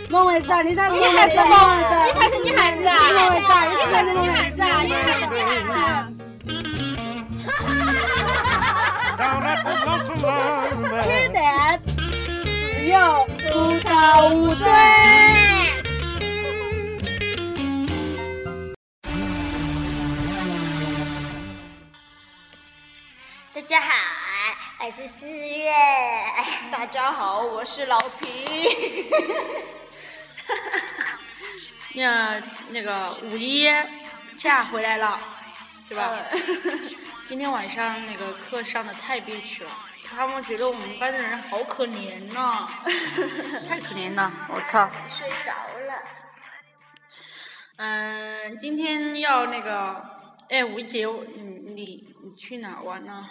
[0.09, 2.87] 萌妹子，你才是你才是孟孟伟子，你才是女汉子你
[3.93, 4.81] 才是女汉子啊！
[4.83, 5.73] 你才是女汉子。
[11.03, 11.37] 吃的
[12.73, 12.97] 只有
[13.37, 14.65] 吐槽无罪。
[23.73, 25.71] 家好，我是四月。
[26.71, 29.09] 大家好，我是老皮。
[31.95, 33.67] 那那个五一
[34.37, 35.19] 假回来了，
[35.89, 36.19] 对吧？
[37.25, 39.71] 今天晚上那个课上的太憋屈了，
[40.03, 42.69] 他们觉得我们班的人好可怜呐、
[43.67, 44.87] 太可怜了，我操！
[45.17, 45.51] 睡着
[45.87, 46.03] 了。
[47.77, 49.99] 嗯，今天要那个，
[50.49, 53.27] 哎，吴姐，你你你去哪儿玩呢？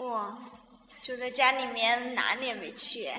[0.00, 0.34] 我
[1.02, 3.10] 就在家里面，哪里也没去。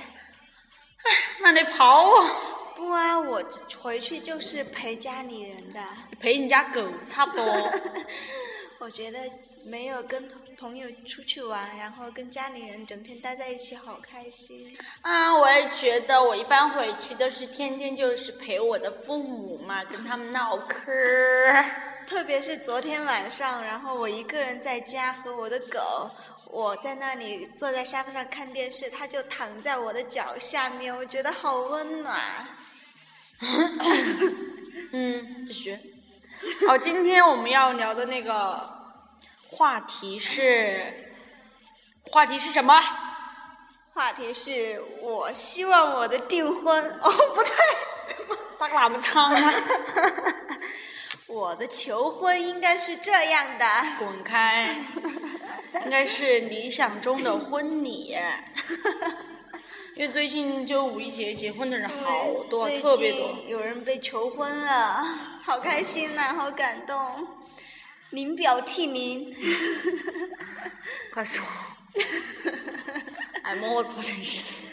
[1.39, 3.39] 那得跑啊，不啊，我
[3.79, 5.79] 回去就是陪家里人的。
[6.19, 7.45] 陪你家狗差不多。
[8.81, 9.19] 我觉得
[9.63, 14.75] 没有跟同朋友出去玩，然后跟家里人整天待在一起，好开心。
[15.03, 21.63] 啊，我也觉得，我一般回去都是天天就是陪我的父母嘛，跟他们唠嗑儿。
[22.07, 26.09] 特别是昨天晚上，然后我一个人在家和我的狗，
[26.51, 32.19] 我在那里坐在沙发上看电视，他就躺在我的脚下面，我觉得好温暖。
[34.91, 35.79] 嗯，继续。
[36.67, 38.69] 好，今天我们要聊的那个
[39.49, 41.13] 话题是，
[42.03, 42.77] 话题是什么？
[43.93, 47.53] 话题是我希望我的订婚，哦不对，
[48.03, 49.53] 怎么咋个那么长啊？
[51.31, 53.65] 我的求婚应该是这样的。
[53.99, 54.83] 滚开！
[55.85, 58.13] 应该是理想中的婚礼，
[59.95, 63.37] 因为最近就五一节结婚的人好多，特别多。
[63.47, 65.01] 有人被求婚了，
[65.41, 67.27] 好开心呐、好感动。
[68.09, 69.33] 您表替您。
[71.13, 71.41] 快说！
[73.43, 74.65] 哎，莫做真是，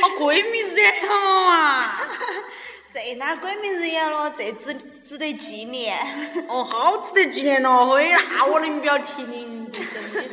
[0.00, 2.00] 好闺蜜日呀！
[2.92, 4.28] 这哪儿闺蜜日呀咯？
[4.30, 5.96] 这值值得纪念。
[6.48, 7.86] 哦，好值得纪念哦！
[7.94, 9.80] 嘿，那我能表提你，真
[10.12, 10.30] 的是。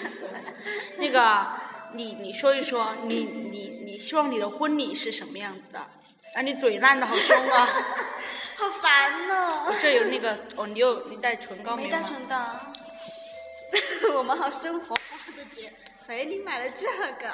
[0.97, 1.47] 那个，
[1.93, 5.79] 你你说一说，你你你希望你的婚礼是什么样子的？
[6.33, 7.67] 啊，你嘴烂的好凶啊！
[8.57, 9.71] 好烦哦！
[9.79, 11.97] 这有那个，哦，你有你带唇膏没有吗？
[11.97, 12.35] 带唇膏。
[14.15, 15.01] 我们好生活化
[15.37, 15.71] 的姐，
[16.07, 16.87] 嘿，你买了这
[17.21, 17.31] 个？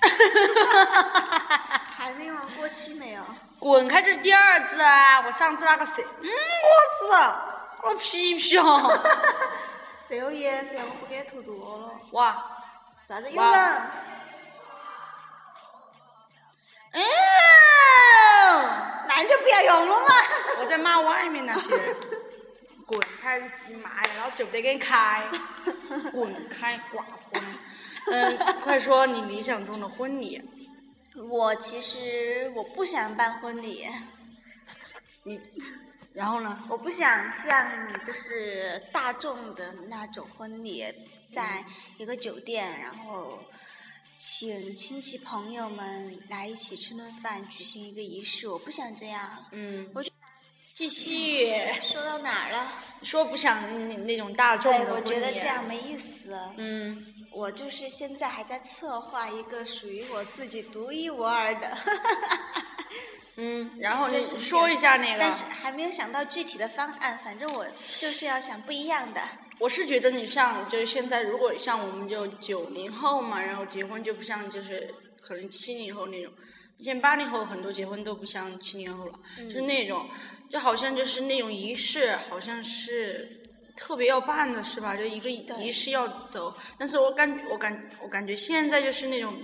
[2.08, 3.22] 还没完过期没有？
[3.60, 4.00] 滚开！
[4.00, 5.20] 这是第二次啊！
[5.26, 8.98] 我上次那个谁，嗯，我 是我皮皮哦。
[10.08, 11.90] 这个颜色我不给涂多了。
[12.12, 12.46] 哇，
[13.06, 13.80] 啥子有哇人？
[16.92, 17.02] 嗯，
[19.06, 20.14] 那你就不要用了嘛。
[20.60, 21.94] 我在骂外面那些人。
[22.86, 23.38] 滚开！
[23.66, 25.28] 你妈呀，老子就不得给你开！
[26.10, 27.04] 滚开，寡
[27.34, 27.42] 妇！
[28.10, 30.42] 嗯，快说你理想中的婚礼。
[31.26, 33.88] 我其实我不想办婚礼，
[35.24, 35.40] 你，
[36.12, 36.64] 然后呢？
[36.68, 40.84] 我不想像你就是大众的那种婚礼，
[41.30, 41.64] 在
[41.96, 43.40] 一个酒店，然后
[44.16, 48.48] 请亲戚朋友们来一起吃顿饭，举行一个仪式。
[48.48, 49.46] 我不想这样。
[49.52, 50.02] 嗯，我
[50.78, 51.50] 继续
[51.82, 52.72] 说到哪儿了？
[53.02, 55.08] 说不想那那种大众对，的婚礼。
[55.08, 56.38] 我觉得这样没意思。
[56.56, 61.76] 嗯，我就是现在还在策划一个属于我自己独一无二的。
[63.34, 65.32] 嗯，然后你就是说一下那个但。
[65.32, 67.66] 是还没有想到具体的方案，反正我
[67.98, 69.20] 就是要想不一样的。
[69.58, 76.32] 我是觉得你像就是现在，如果像我们就九零后嘛，然后结婚就不像就是可能七零后那种，
[76.80, 80.08] 现在八零后很多结婚都不像七零后了，就是那种
[80.50, 83.28] 就好像就是那种仪式，好像是
[83.76, 84.96] 特别要办的是吧？
[84.96, 89.34] 就一个仪式要走，但是我感我感我感觉现在就是那种。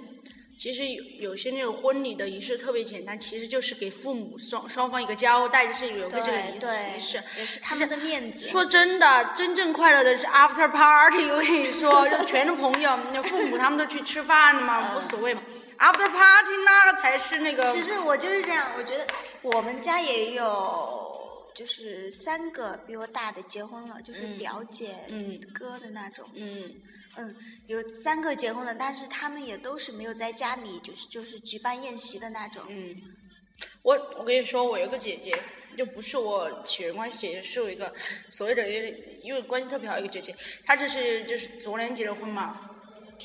[0.56, 6.66] 其实有有些那种婚礼的仪式特别简单，其实就是给父母双双方一个交代，就是有个这个仪式
[6.96, 7.22] 仪式。
[7.36, 8.46] 也是他们的面子。
[8.46, 11.28] 说真的，真正快乐的是 after party。
[11.28, 15.42] 我跟你说，就全是朋友，那父母他们都去吃饭了嘛，无所谓嘛。
[15.78, 17.64] After party 那个才是那个。
[17.64, 19.06] 其实我就是这样，我觉得
[19.42, 26.28] 我们家也有，就是三个比我大的结婚了，就是表姐、嗯哥的那种。
[26.34, 26.74] 嗯，
[27.16, 27.36] 嗯，
[27.66, 32.64] 有三个结婚了，但是他们也都是没有在家里，就是就是举办宴席的那种。
[32.68, 32.96] 嗯，
[33.82, 35.38] 我我跟你说，我有个姐姐，
[35.76, 37.92] 就不是我血缘关系姐姐，是有一个
[38.28, 38.68] 所谓的
[39.22, 40.34] 因为关系特别好一个姐姐，
[40.64, 42.60] 她就是就是昨年结的婚嘛，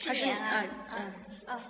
[0.04, 1.14] 她是去年啊嗯嗯。
[1.48, 1.62] 嗯，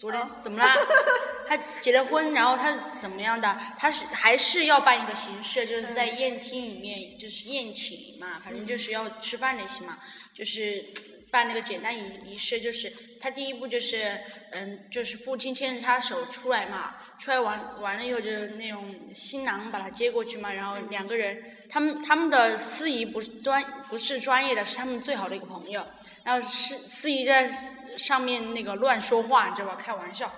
[0.00, 0.74] 昨天哦怎么啦？
[1.46, 3.54] 他结了婚，然后他怎么样的？
[3.78, 9.98] 他是还是要办一个形式，就是在宴厅里面，就是宴请嘛，反正就是要吃饭那些嘛，
[10.32, 10.86] 就是
[11.30, 14.18] 办那个简单仪仪式，就是他第一步就是
[14.52, 25.86] 嗯，就是父亲牵着他手出来嘛，出来完完了以后就是那种新郎把他接过去嘛，然后两个人，他们他们的司仪不是专不是专业的，是他们最好的一个朋友，
[26.24, 27.46] 然后司司仪在
[27.96, 29.74] 上面那个乱说话，你知道吧？
[29.76, 30.32] 开玩笑，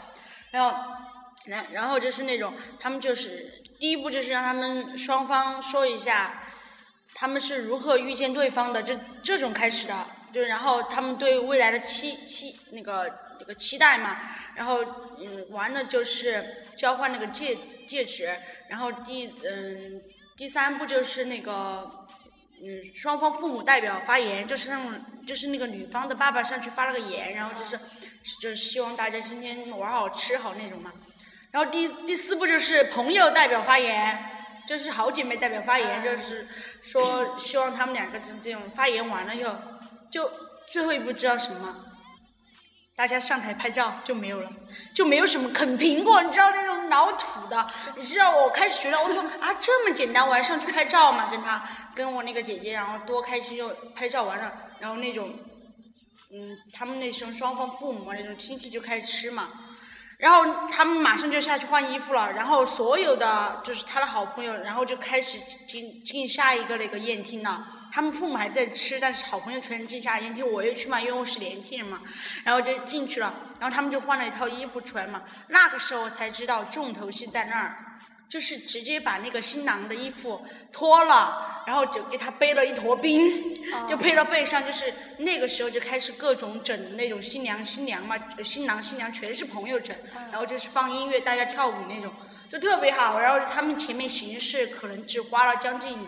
[0.50, 0.92] 然后，
[1.46, 6.44] 然然后就是那种他们就是第一步就是让他们双方说一下，
[7.14, 14.18] 他们是如何遇见对方的，这这种开始的，就然后他们对未来的期期那个这个期待嘛，
[14.54, 14.84] 然后
[15.18, 18.34] 嗯完了就是交换那个戒戒指，
[18.68, 20.02] 然后第嗯
[20.36, 21.98] 第三步就是那个。
[22.64, 24.92] 嗯，双方父母代表发言，就是那种，
[25.26, 27.78] 就是那个女方的爸爸上去发了个言，然后就是，
[28.40, 30.92] 就是希望大家今天玩好吃好那种嘛。
[31.50, 34.18] 然后第第四步就是朋友代表发言，
[34.66, 36.48] 就是好姐妹代表发言，就是
[36.82, 39.56] 说希望他们两个这这种发言完了以后，
[40.10, 40.30] 就
[40.66, 41.91] 最后一步知道什么？
[42.94, 44.50] 大家上台拍照就没有了，
[44.94, 47.66] 就没有什么啃苹果，你知道那种老土的。
[47.96, 51.62] 你知道我开始觉得，我说啊这么简单，我还上去拍照嘛，跟他
[51.94, 55.34] 跟我那个姐姐，然后多开心，就拍照完了，然后那种，
[56.32, 59.48] 嗯，他们那时候双方父母那种亲戚就开始吃嘛，
[60.22, 65.36] 然后他们马上就下去换衣服了，然后所有的就是他的好朋友，然后就开始
[65.66, 67.66] 进进下一个那个宴厅了。
[67.90, 72.00] 他们父母还在吃，但是好朋友全进下宴厅，我又去嘛，因为我是年轻人嘛，
[72.44, 75.22] 然后就进去了，然后他们就换了一套衣服出来嘛。
[75.48, 77.91] 那个时候我才知道重头戏在那儿，
[78.32, 80.42] 就是直接把那个新郎的衣服
[80.72, 83.30] 脱了，然后就给他背了一坨冰，
[83.86, 89.94] 就背到背上，就是那个时候就开始各种整那种新娘新娘嘛，呃新郎新娘全是朋友整，
[90.30, 92.10] 然后就是放音乐，大家跳舞那种，
[92.50, 93.20] 就特别好。
[93.20, 95.98] 然后他们前面形式可能只花了将近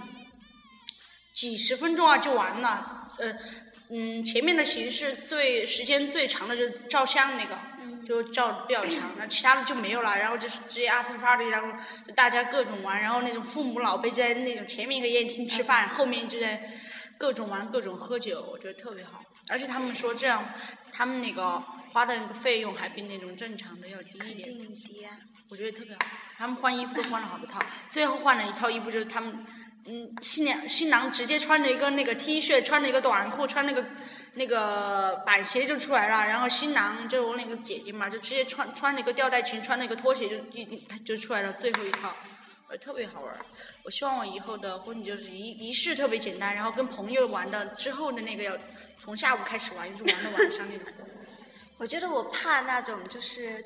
[1.35, 3.37] 几十分钟啊就完了，呃，
[3.91, 7.59] 嗯，前面的形式最时间最长的就是照相那个，
[8.05, 10.17] 就照比较长，那其他的就没有了。
[10.17, 16.71] 然后就是直接 after party，然后就大家各种玩，然后那种父母老辈在那种前面一个宴厅吃饭，后面就在
[17.19, 19.23] 各种玩各种喝酒，我觉得特别好。
[19.49, 20.55] 而且他们说这样，
[20.93, 21.63] 他们那个
[21.93, 24.75] 花的那个费用还比那种正常的要低一肯点。
[24.85, 25.17] 低啊。
[25.51, 26.01] 我觉得特别好。
[26.37, 27.61] 他们换衣服都换了好多套，
[27.91, 29.47] 最后换了一套衣服就是他们，
[29.87, 33.85] 嗯，新娘新郎直接穿了一个那个 T 恤，穿了一个短裤，穿那个
[34.35, 42.15] 那个板鞋就出来了，然后新郎就是我那个姐姐嘛，就直接穿穿了一个吊带裙，穿了一个拖鞋就一定就出来了，最后一套。
[42.67, 43.37] 呃，特别好玩。
[43.83, 48.57] 我希望我以后的婚礼就是仪仪式特别简单，然后跟朋友玩的之后的那个要
[48.99, 50.87] 从下午开始玩，一直玩到晚上那种。
[51.77, 53.63] 我觉得我怕那种就是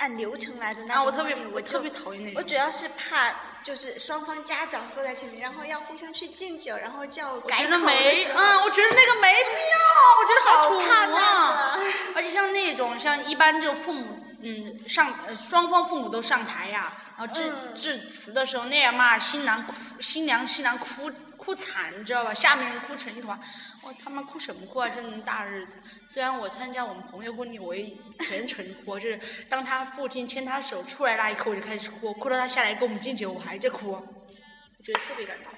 [0.00, 2.42] 按流程来的那啊，我特别，我特别讨厌那种。
[2.42, 9.78] 我主要是怕就是双方家长坐在前面，然后要互相去敬酒，然后叫我改口的时候嗯，我觉得那个没必要，
[10.18, 11.82] 我觉得好土怕那啊个。
[12.16, 22.34] 而且像那种像一般就父母，嗯，上呃双方父母都上台呀、然后致、嗯致辞的时候那样嘛，新郎哭，新娘新郎哭哭惨，你知道吧？
[22.34, 23.38] 下面人哭成一团，
[23.82, 24.88] 我他妈哭什么哭啊？
[24.88, 29.18] 这么大日子，虽然我参加我们朋友婚礼，我也全程哭，就是
[29.48, 35.52] 当他父亲牵他手出来那一刻，我就开始哭，哭到他下来跟我们敬酒，我还在哭，我觉得特别感动。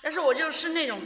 [0.00, 1.00] 但是我就是那种，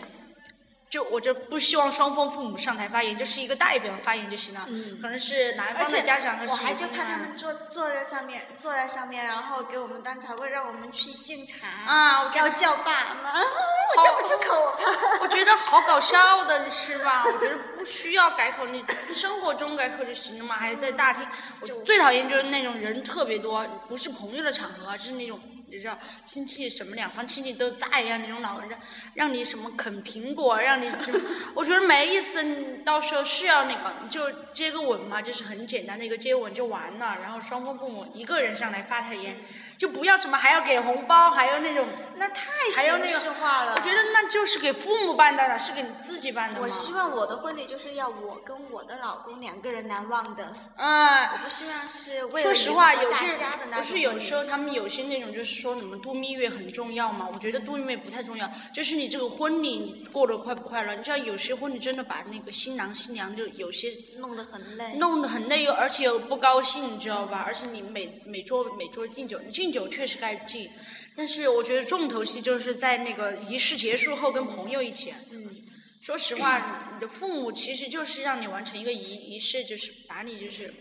[0.97, 4.67] 就我就不希望双方父母上台发言，就是一个代表发言就行了。
[4.99, 15.19] 可能是男方的家长和我还就怕他们坐坐在上面，坐在上面，然后给我们端茶会，让我们去敬茶啊我要叫爸妈，我叫不出口，我怕。
[15.21, 17.25] 我觉得好搞笑的是吧？
[17.27, 21.29] 我觉得不需要改口，你生活中改口就行了嘛，还在大厅。
[21.61, 28.79] 我最讨厌就是那种人特别多，不是朋友的场合啊，就是那种你知道亲戚什么两方亲戚都在呀、那种老人家
[29.15, 31.13] 让你什么啃苹果，让你就
[31.55, 32.43] 我觉得没意思。
[32.43, 39.39] 你到时候是要那个就接个吻嘛，就是很简单的一个接吻就完了，然后双方父母一个人上来发台言，
[39.77, 41.87] 就不要什么还要给红包，还要那种。
[42.19, 43.75] 那太还有那个形式化了。
[43.75, 46.65] 我觉得那就是给父母办的了，是给你自己办的嘛。
[46.65, 53.35] 我希望我的婚礼就是要我跟我的老公两个人难忘的，嗯我，不希望是为了说实话，有些
[53.71, 57.29] 不是有时候他们有些那种就是说什么度蜜月很重要嘛？
[57.31, 60.95] 我觉得度蜜月不太重要，就是你这个婚礼你过得快不快乐？
[60.95, 64.95] 你知道有些婚礼真的把那个新郎新娘就有些弄得很累。
[64.95, 67.45] 弄得很累又而且又不高兴，你知道吧？
[67.47, 70.71] 而且你每每桌每桌敬酒，你敬敬酒确实该敬，
[71.17, 75.13] 但是我觉得重头戏就是在那个仪式结束后跟朋友一起。
[75.33, 75.57] 嗯，
[76.01, 80.73] 说实话，你的父母其实就是让你完成一个仪仪式，就是把你就是，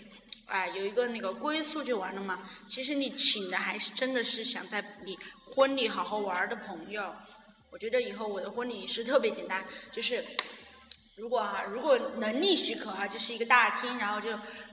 [0.45, 2.47] 哎，有一个那个归宿就完了嘛。
[2.67, 5.17] 其实你请的还是真的是想在你
[5.55, 7.11] 婚礼好好玩的朋友。
[7.71, 10.23] 我觉得以后我的婚礼仪式特别简单，就是
[11.17, 14.31] 如果啊、如果能力许可哈、就是一个大厅，然后就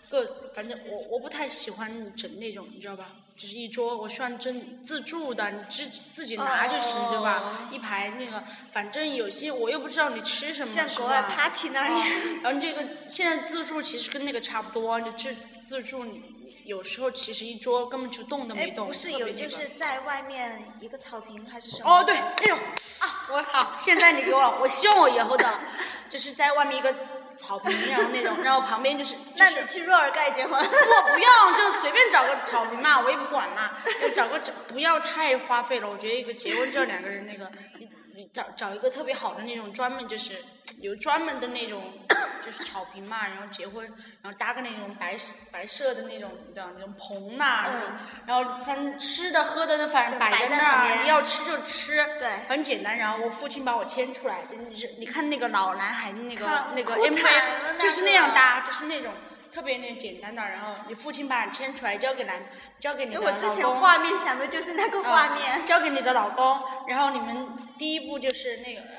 [0.09, 3.13] 各反正我我不太喜欢整那种，你知道吧？
[3.35, 7.69] 就是一桌，我希望真自助的，你自自己拿就行，对吧？
[7.71, 11.95] 一排那个，反正有些我又不知道你吃什么，是像国外 party 那里。
[11.95, 21.89] 哦然后这个现在自助其实跟那个差不多，就自自助你你有时候其实一桌根本就动都哎，没动，不是有就是在外面一个草坪还是什么？
[21.91, 22.59] 哦，对，那种
[22.99, 25.49] 啊，我好，现在你给我，我希望我以后的，
[26.12, 26.95] 就是在外面一个
[27.38, 30.52] 草坪，然后那种，然后旁边就是， 就是那你去若尔盖结婚？
[30.52, 35.88] 我不要，就随便找个草坪嘛，我也不管嘛，就找个找，不要太花费了。
[35.88, 40.45] 我觉得一个结婚之后两个人那个，你你找找一个特别好的那种专门就是
[40.83, 41.93] 有专门的那种
[42.43, 43.87] 就是草坪嘛，然后结婚，
[44.21, 45.17] 然后搭个那种白
[45.51, 47.91] 白色的那种你知道那种棚呐、那种
[48.27, 52.99] 然后反正吃的喝的反正摆摆在那儿，你要吃就吃，对很简单。
[52.99, 59.12] 然后我父亲把我牵出来，就是你看那个老男孩那个那个 MV，就是那个样搭，就是那种。
[59.53, 62.43] 特别那简单的，然后你父亲把你牵出来，交给男，
[62.81, 63.35] 交给你的老公。
[63.35, 65.53] 我之前画面想的就是那个画面。
[65.53, 66.59] 啊交给你的老公，
[66.89, 68.97] 然后你们第一步就是那个呃，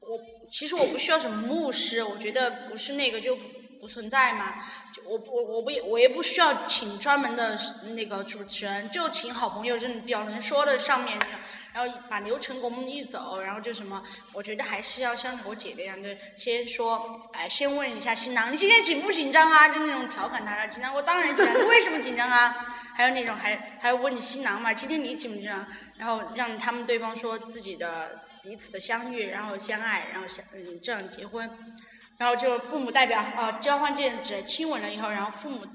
[0.00, 0.18] 我
[0.56, 3.36] 其实我不需要什么牧师，我觉得不是那个就
[3.78, 4.54] 不存在嘛，
[4.90, 7.54] 就我我我不我也不需要请专门的
[7.94, 11.18] 那个主持人，就请好朋友，就是比较能说的上面，
[11.74, 19.68] 然后把流程给我们一走，然后就什么，我觉得还是要像我姐那样，就先说，哎，先问一下新郎，你今天紧不紧张啊？
[19.68, 22.64] 就那种调侃他，紧张，我当然紧张，为什么紧张啊？
[22.96, 25.66] 还有那种还还要问新郎嘛，今天你紧不紧张？
[25.98, 31.50] 然后让他们对方说自己的彼此的相遇，然后相爱，然后相嗯这样结婚，
[32.16, 35.66] 然后就父母代表啊、交换戒指亲吻了以后，然后父母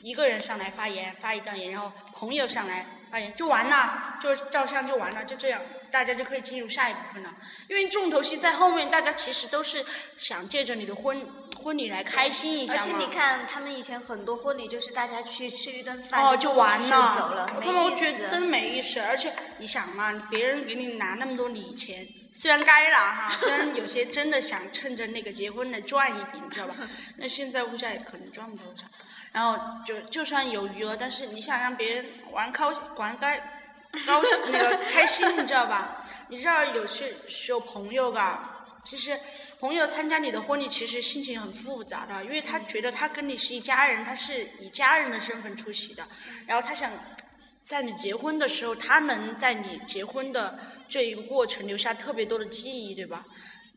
[0.00, 7.34] 一个人上来发言发一段言，然后朋友上来发言就完了，就照相就完了，就这样，大家就可以进入下一部分了。
[7.68, 9.84] 因为重头戏在后面，大家其实都是
[10.16, 11.26] 想借着你的婚
[11.62, 12.78] 婚礼来开心一下嘛。
[12.78, 18.50] 而且你看，他们以前很多婚礼就是大家去吃一顿饭，哦，就完了，走了，没他们我觉得真。
[18.50, 26.74] 没意思，而且你想嘛，别人给你拿那么多礼钱，虽然该了哈，虽然有些真的想趁着那个结婚的赚一笔，你知道吧？
[27.16, 28.86] 那现在物价也可能赚不多少，
[29.32, 33.38] 然后就就算有余额，但是你想让别人玩高玩该
[34.06, 36.04] 高兴那个开心，你知道吧？
[36.28, 38.56] 你知道有些时候朋友吧。
[38.82, 39.20] 其实，
[39.58, 46.08] 朋友参加你的婚礼，其实心情很复杂的，因为他觉得他跟你是一家人，他是以家人的身份出席的，
[46.46, 46.90] 然后他想
[47.62, 50.58] 在你结婚的时候，他能在你结婚的
[50.88, 53.22] 这一个过程留下特别多的记忆，对吧？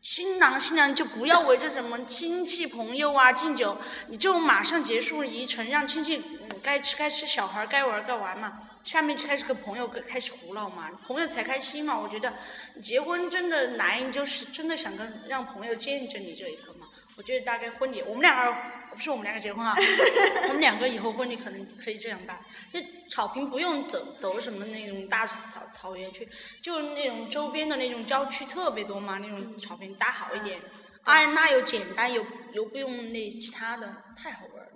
[0.04, 6.22] 新郎新娘就不要围着什么亲戚朋友啊敬酒，你就马上结束仪程，让亲戚
[6.62, 8.68] 该吃该吃，小孩该玩该玩嘛。
[8.84, 11.98] 下面就开始跟朋友开始胡闹嘛，朋友才开心嘛。
[11.98, 12.34] 我觉得
[12.82, 16.88] 结婚真的难，就是真的想跟让朋友见证你这一刻嘛。
[17.16, 18.54] 我觉得大概婚礼，我们两个
[18.94, 19.74] 不是我们两个结婚啊，
[20.48, 22.38] 我们两个以后婚礼可能可以这样办，
[22.72, 26.28] 就草坪不用走走什么那种大草草原去，
[26.62, 30.58] 就那种周边的那种郊区特别多嘛，那种草坪搭好一点，
[31.04, 34.70] 哎，那又简单又又不用那其他的，太好玩了。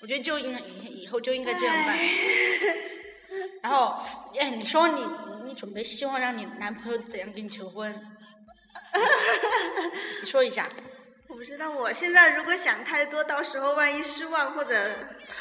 [0.00, 1.96] 我觉得就应该以以后就应该这样办。
[3.62, 3.96] 然后，
[4.38, 5.02] 哎，你说你
[5.44, 7.94] 你准备希望让你男朋友怎样跟你求婚？
[10.20, 10.68] 你说一下。
[11.32, 14.90] 我不知道，我现在如果想太多，到时候万一失望或者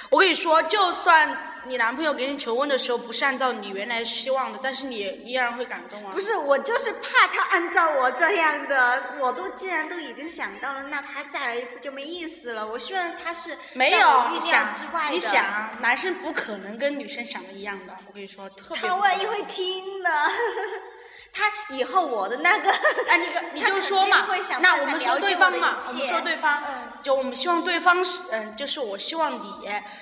[0.10, 6.14] 我跟你说，就算你男朋友给你求婚的时候不是按照你原来希望的，但是你依然会感动啊。
[6.14, 12.66] 不是，我就是怕他按照我这样的，我都既然都已经想到了，那他再来一次就没意思了。
[12.66, 15.12] 我希望他是没有预料之外的。
[15.12, 15.44] 你想，
[15.82, 17.94] 男生不可能跟女生想的一样的。
[18.08, 20.10] 我跟你说，特别他万一会听呢？
[21.34, 21.46] 他
[21.76, 22.70] 以后我的那个，
[23.08, 24.28] 哎，你个 你就说嘛
[24.62, 26.92] 那我们说对方嘛，我们切说对方，嗯。
[27.02, 29.54] 就我们希望对方是，嗯，就是我希望你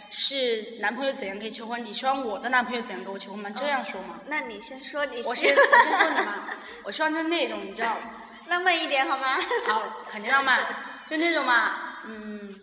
[0.10, 4.20] 是男朋友怎样可以求婚，你希望我的男朋友怎样给我求婚嘛，这样说嘛。
[4.26, 6.50] 那你先说，你我先先我先说你嘛，
[6.84, 7.96] 我希望就是那种你知道，
[8.48, 9.28] 浪漫一点好吗？
[9.68, 10.60] 好，肯定浪漫，
[11.10, 12.54] 就那种嘛，嗯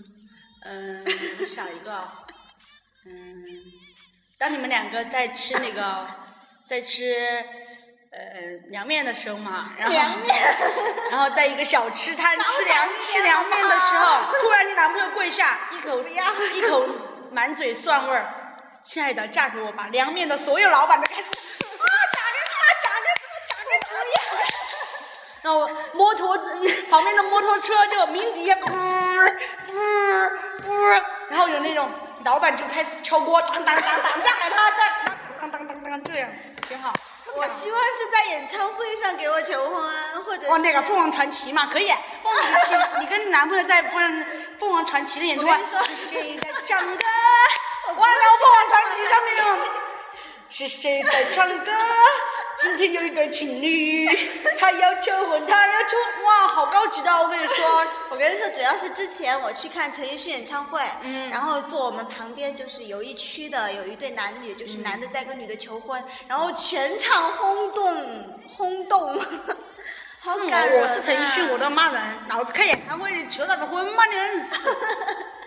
[0.64, 1.04] 嗯，
[1.40, 2.06] 我想一个，
[3.06, 3.46] 嗯，
[4.37, 6.06] 当你们两个在吃那个，
[6.66, 7.42] 在吃
[8.16, 10.35] 呃，凉面的时候嘛，然后，凉面，
[11.11, 16.88] 然后在一个小吃摊吃凉吃凉面的时候，突然你男朋友跪下，一口一口
[17.30, 18.26] 满嘴蒜味儿，
[18.82, 21.28] 亲爱的嫁给我吧，凉面的所有老板都开始，啊，
[22.14, 24.54] 嫁给我嫁给我嫁给我嫁。
[25.42, 26.38] 然后摩托
[26.90, 28.54] 旁边的摩托车就鸣笛，呜
[29.75, 29.82] 呜
[30.73, 30.87] 呜，
[31.28, 31.92] 然后有那种
[32.25, 34.76] 老板就开始敲锅，当当当当，你再喊他，这，
[35.42, 36.30] 当当当当，这样，
[36.66, 36.94] 挺好。
[37.37, 41.88] 我希望是在演唱会上给我求婚，或者哦，那个凤凰传奇嘛，可以。
[42.23, 44.26] 凤凰传奇，你跟你男朋友在凤
[44.59, 47.05] 凤凰传奇的演唱会，是谁在唱歌？
[47.95, 49.71] 忘了，凤凰传奇上面有，
[50.49, 51.73] 是谁在唱歌？
[52.58, 54.08] 今天有一对情侣，
[54.58, 57.86] 他要求婚，他要求，哇，好高级的，我跟你说。
[58.08, 69.20] 我跟你说，主要是之前我去看陈奕迅演唱会，嗯然后坐我们旁边就是有一区的有一对男女，嗯就是男的在跟女的求婚，然后全场轰动轰动，
[70.20, 70.88] 好是感人、啊。
[70.88, 74.54] 我是陈奕迅，我都要骂人，老子开演唱会你求啥子婚嘛，你硬是。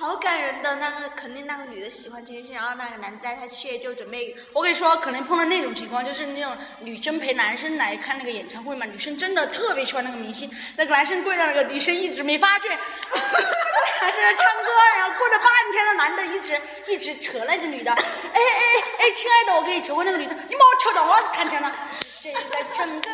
[0.00, 18.00] 好感人的那个，肯定那个女的喜欢陈奕迅，然后那个男的带她去就准备我跟你说，可能碰到那种情况，就是那种女生陪男生来看那个演唱会嘛，女生真的特别喜欢那个明星，那个男生跪到那个女生一直没发觉，男生在唱歌，然后过了半天，那男的一直一直扯那个女的，哎
[18.32, 23.10] 哎哎，亲爱的，我给你求婚，那个女的，你莫求到我看见了，是谁在唱歌？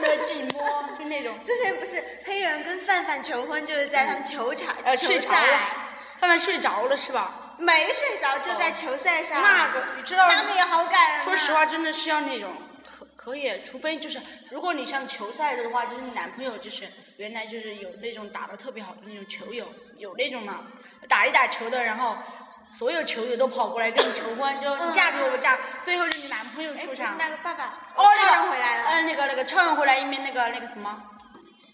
[0.00, 1.38] 的寂寞，就那种。
[1.42, 5.36] 之前不是黑人跟范范求婚，就是在他们球场、呃，球赛，，
[6.18, 7.54] 范范睡着了是吧？
[7.58, 9.42] 没睡着就在球赛上。
[9.42, 11.24] 那个你知道那个也好感人、啊。
[11.24, 12.50] 说实话，真的是要那种
[13.30, 14.20] 可可以，除非就是
[14.50, 20.66] 如果你像球赛的话，就是你男朋友就是原来就是有那种打的特别好的那种球友，有那种嘛，
[21.08, 22.16] 打一打球的，然后
[22.78, 27.14] 所有球友都跑过来跟你求婚，就你嫁给我，我嫁，最后就你男朋友出场是。
[27.18, 28.84] 那个爸爸，哦，超那个人回来了。
[28.88, 31.02] 呃，那个那个超人回来一面那个那个什么，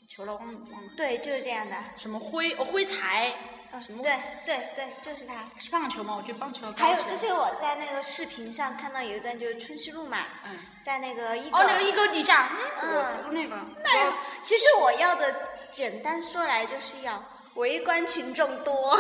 [0.08, 1.76] 球了忘了忘了，对，就是这样的。
[1.96, 3.32] 什么挥哦挥财，
[3.78, 4.12] 嗯什么对
[4.44, 5.34] 对对，就是他。
[5.58, 6.14] 是棒球吗？
[6.16, 11.58] 我觉得棒球还有之前我在那个视频上看到有一段，就是春熙路嘛，嗯在那个一沟。
[11.58, 17.22] 哦那个一沟底下，嗯，嗯我才不那个，那其实我要的，简单说来就是要
[17.54, 18.96] 围观群众多，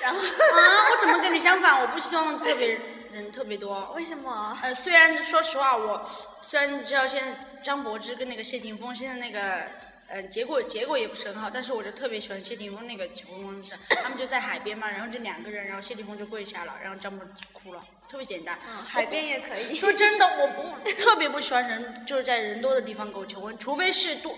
[0.00, 1.80] 然后啊，我怎么跟你相反？
[1.80, 2.78] 我不希望特别
[3.10, 3.92] 人特别多。
[3.94, 4.58] 为什么？
[4.62, 6.02] 呃，虽然说实话，我
[6.40, 9.66] 虽然你知道现在张柏芝跟那个谢霆锋现在那个
[10.12, 13.72] 呃结果结果也不是很好，但是我就特别喜欢谢霆锋那个求婚方式，
[14.02, 18.58] 他们就在海边嘛，然后就两个人，然后谢霆锋就跪下了，然后张柏芝哭了，特别简单。
[18.68, 19.74] 嗯，海边也可以。
[19.74, 24.36] 说真的，我不特别不喜欢人就是在人多的地方给我求婚，除非是多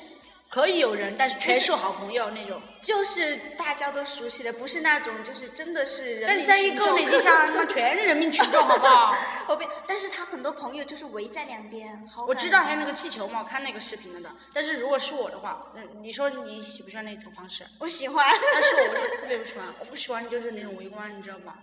[0.54, 2.62] 可以有人，但是全是好朋友那种。
[2.80, 9.12] 就是大家都熟悉的，不是那种就是真的是人但是在一沟民群众里底下，他妈全是人民群众， 好不好？
[9.48, 14.30] 后边，但是他很多朋友就是围在两边，好我知道还有那个气球嘛，我看那个视频了的。
[14.52, 17.66] 但是如果是我的话，嗯，你说你喜不喜欢那种方式？
[17.80, 21.54] 我喜欢，但是我是特别不喜欢，我不喜欢就是那种围观，你知道吗？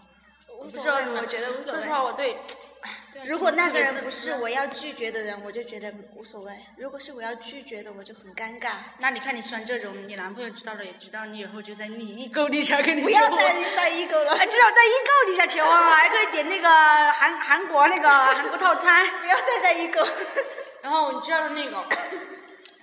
[0.60, 1.90] 无所谓，我觉得无所谓说实。
[1.90, 2.38] 话，我，对
[3.26, 8.72] 如果那个人不是我要拒绝的人，我就觉得无所谓；如果是我要拒绝的，我就很尴尬。
[8.98, 16.70] 那你看你喜欢这种，你男朋友知道了也知道，你以后就在你一沟底下跟你不要再在一沟了，还知道在一沟底下求啊，还可以点那个
[17.12, 19.06] 韩韩国那个韩国套餐。
[19.22, 20.02] 不要再在一沟。
[20.82, 21.86] 然后你知道那个，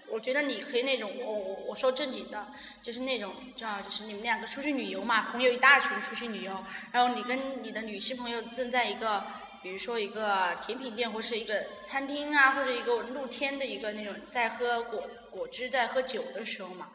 [0.08, 2.46] 我觉得你可以那种，我我我说正经的，
[2.80, 9.24] 就是那种叫就是你们两个出去旅游嘛，朋友一大群出去旅游，然后你跟你的女性朋友正在一个，
[9.62, 16.88] 比如说一个甜品店或是一个餐厅啊，或者一个露天的一个那种在喝果果汁在喝酒的时候嘛。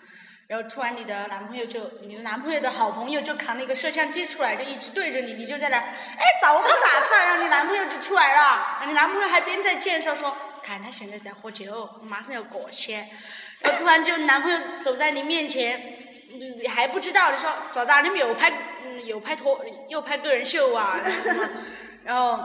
[0.45, 7.26] 然后突然你的男朋友就，你的男朋友的好朋友就扛了一个摄像机出来，就一直对着你，你就在那，哎，找个啥子啊？
[7.26, 15.97] 然后你男朋友就出来了，然后你男朋友还边在介绍说，看他现在在喝酒，我马上要过去，然后突然就男朋友走在你面前，
[16.30, 18.02] 你你还不知道，你说咋子啊？
[18.02, 18.52] 你们又拍，
[18.84, 20.99] 嗯，又拍拖，又拍个人秀啊？
[22.03, 22.39] 然后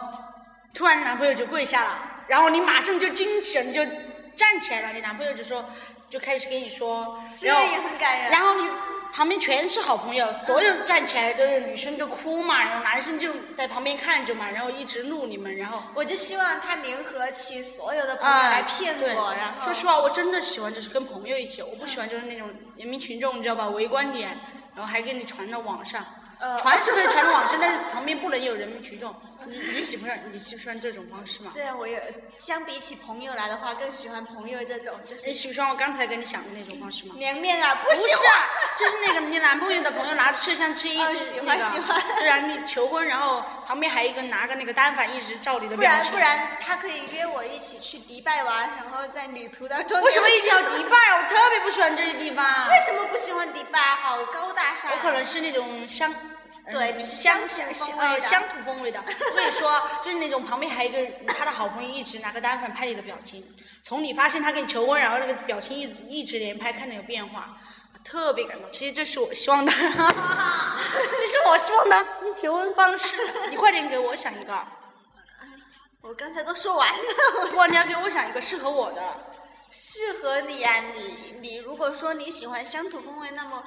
[0.74, 3.84] 突然男朋友就跪下了，然后你马上就精神就
[4.36, 5.64] 站起来了，你男朋友就说，
[6.08, 8.30] 就开始跟你说，这个也很感人。
[8.30, 8.68] 然后你
[9.12, 23.68] 旁边全是好朋友，所有站起来都是女生就哭嘛，然后男生就在旁边看着嘛，然后一直录你们，然后我就希望他联合起所有的朋友啊来骗对我，然后说实话，我真的喜欢就是跟朋友一起，我不喜欢就是那种人民群众，你知道吧？
[23.70, 24.38] 围观点，
[24.76, 26.04] 然后还给你传到网上。
[26.40, 29.14] 呃传是可以传到网上，但是旁边不能有人民群众。
[29.46, 31.50] 你你喜欢你喜欢这种方式吗？
[31.52, 32.02] 这样我也
[32.36, 37.14] 相比起朋友来的话，更喜欢朋友这种，就是你喜欢我刚才跟你讲的那种方式吗？
[37.16, 38.02] 绵绵啊，不不是
[38.76, 46.02] 就是那个你男朋友的朋友拿着摄像机一直嗯喜欢那个喜欢对啊，你求婚，然后旁边还有一个拿个那个单反一直照你的不表情。
[46.02, 50.00] 然不然，他可以约我一起去迪拜玩，然后在旅途当中。
[50.02, 50.96] 为什么一定要迪拜？
[51.16, 52.44] 我特别不喜欢这些地方。
[52.68, 53.78] 为什么不喜欢迪拜？
[53.80, 54.90] 好高大上。
[54.92, 56.14] 我可能是那种乡，
[56.70, 57.66] 对你是乡乡
[57.98, 59.00] 呃乡土风味的。
[59.06, 63.44] 我跟你说，就是那种旁边还有一个他的好朋友一直拿个单反拍你的表情，
[63.82, 67.58] 从你发现他跟你求婚，然后那个表情一直一直连拍，看那个变化，
[68.04, 68.70] 特别感动。
[68.72, 69.78] 其实这是我希望的， 这
[71.26, 73.16] 是我希望的求婚方式。
[73.50, 74.62] 你快点给我想一个，
[76.02, 79.02] 我刚才都说完了，哇，你要给我想一个适合我的。
[79.70, 83.62] 适合你呀、你你如果说你喜欢乡土风味，那么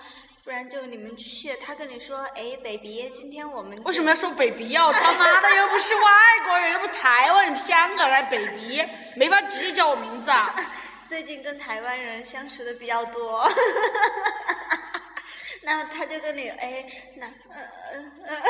[0.52, 4.86] 不然就你们去，他跟你说，哎，baby，今天我们为什么要说 baby 呀？
[4.86, 6.02] 我他妈的又不是外
[6.46, 8.86] 国人，又不台湾人、香港人，baby
[9.16, 10.54] 没法直接叫我名字啊！
[11.08, 13.50] 最近跟台湾人相处的比较多，
[15.64, 16.86] 那么他就跟你哎，
[17.16, 17.62] 那呃
[18.28, 18.42] 呃呃，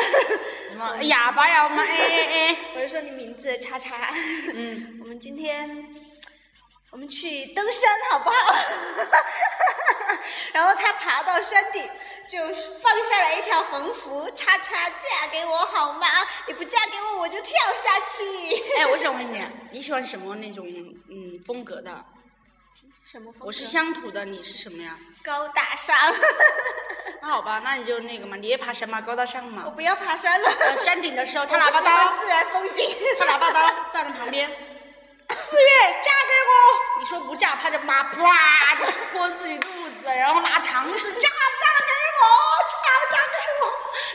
[0.71, 1.65] 什么哑巴呀？
[1.65, 4.11] 我们哎哎哎， 我就说你名字叉叉，
[4.55, 5.85] 嗯，我们今天
[6.89, 8.55] 我们去登山好不好？
[10.53, 11.89] 然后他爬到山顶，
[12.27, 16.07] 就放下来一条横幅，叉叉嫁给我好吗？
[16.47, 18.23] 你不嫁给我，我就跳下去。
[18.79, 20.65] 哎，我想问 你，你喜欢什么那种
[21.09, 22.03] 嗯风格的？
[23.03, 23.45] 什么风格？
[23.47, 24.97] 我是乡土的，你是什么呀？
[25.23, 25.95] 高大上，
[27.21, 29.63] 那好吧，那你就那个嘛，你也爬山嘛，高大上嘛。
[29.65, 30.49] 我不要爬山了。
[30.61, 32.97] 呃，山顶的时候， 他我不喜喇叭刀，欢自然风景。
[33.19, 34.49] 他喇叭刀站在旁边。
[35.29, 35.69] 四月
[36.03, 42.25] 嫁给我，你说不嫁，他就妈啪就泼自己肚子，然后拿肠子嫁不嫁给我，
[42.69, 43.63] 扎不嫁给我，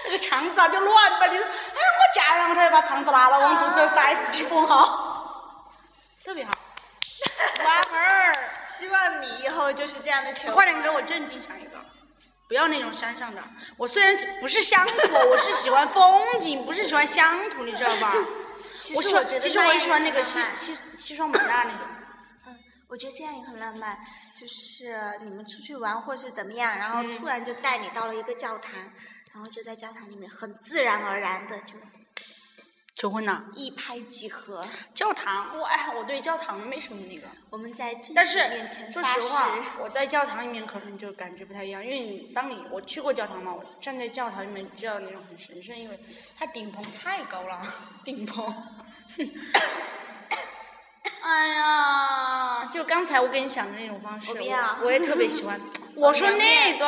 [0.05, 5.72] 那个肠子啊就乱吧，你说哎我夹，然后他就把肠子拿了往肚子里塞，自己封好，
[6.25, 6.51] 特别好。
[7.64, 8.35] 完门儿，
[8.66, 10.55] 希望你以后就是这样的求婚。
[10.55, 11.79] 快点给我正经想一个，
[12.46, 13.42] 不要那种山上的。
[13.77, 18.12] 我虽然不是乡土，我是喜欢风景，不是喜欢乡土，你知道吧？
[18.79, 21.81] 其实我觉得其实我也喜欢那个西西西双版纳那种。
[22.87, 23.99] 嗯，我觉得这样也很浪漫，
[24.35, 28.75] 就是你们出去玩或是怎么样，然后嗯突然就带你到了一个教堂，
[29.33, 31.75] 然后就在教堂里面很自然而然的就
[32.94, 33.44] 求婚呐？
[33.55, 34.66] 一拍即合。
[34.94, 37.29] 教堂，我哎，我对教堂没什么那个。
[37.51, 38.38] 我们在真但是
[38.90, 46.01] 说实话，我在教堂里面可能就感觉不太一样，因为你当你我去过教堂嘛，我站在教堂里面知道那种很神圣，因为
[46.38, 47.61] 它顶棚太高了，
[48.03, 48.55] 顶棚。
[51.26, 54.30] 哎呀，就刚才我跟你讲的那种方式，
[54.84, 55.60] 我也特别喜欢。
[55.96, 56.86] 我说那个，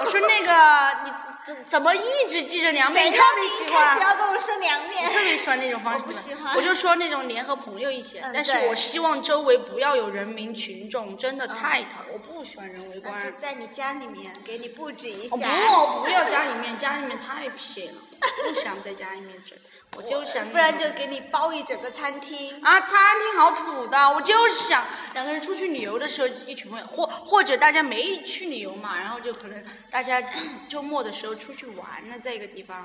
[0.00, 1.12] 我说那个，你
[1.44, 3.02] 怎怎么一直记着凉面？
[3.04, 4.10] 谁你特别喜欢开始欢。
[4.10, 5.10] 要跟我说凉面？
[5.10, 13.24] 特别喜欢那种方式，我不喜欢我就说那种联合朋友一起，嗯但是我希望周围不要有人民群众，真的太讨，我不喜欢人围观那。
[13.24, 15.48] 就在你家里面给你布置一我下。
[15.48, 19.58] 不，不要家里面，家里面太撇了，不想在家里面整，
[19.96, 20.48] 我就想。
[20.50, 22.62] 不然就给你包一整个餐厅。
[22.62, 30.22] 啊，餐厅好土的，我就是想两个人出去旅游的时候，一群朋友，或或者大家没去旅游嘛，然后就可能大家
[30.68, 32.78] 周末的时候出去玩了，在一个地方，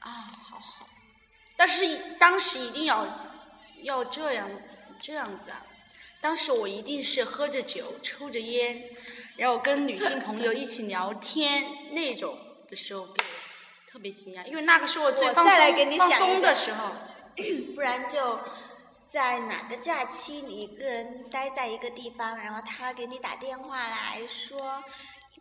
[0.00, 0.86] 啊，好好，
[1.56, 3.06] 但是当时一定要
[3.82, 4.50] 要这样
[5.00, 5.64] 这样子啊，
[6.20, 8.90] 当时我一定是喝着酒，抽着烟，
[9.36, 13.08] 然后跟女性朋友一起聊天那种的时候，
[13.92, 16.92] 特别惊讶，因为那个是我最放我再来给松放你想的时候。
[17.74, 18.40] 不然就
[19.06, 24.82] 在哪个假期你一个人待在一个地方，然后他给你打电话来说，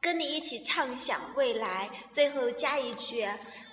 [0.02, 3.26] 跟你一起畅想未来，最后加一句：“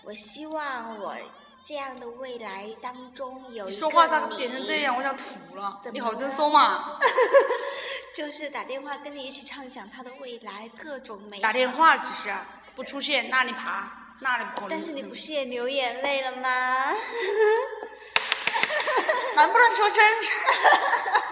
[0.04, 1.16] 我希望我
[1.64, 4.96] 这样的未来当中有说话咋你变成这样？
[4.96, 6.98] 我想吐了你好真了说嘛！
[8.14, 11.40] 就是打电话跟你一起畅想他的未来，各种美。
[11.40, 12.32] 打电话只是
[12.74, 14.70] 不出现，那你爬，那里不可能。
[14.70, 16.92] 但是你不是也流眼泪了吗？
[19.36, 21.22] 能不能说真事儿？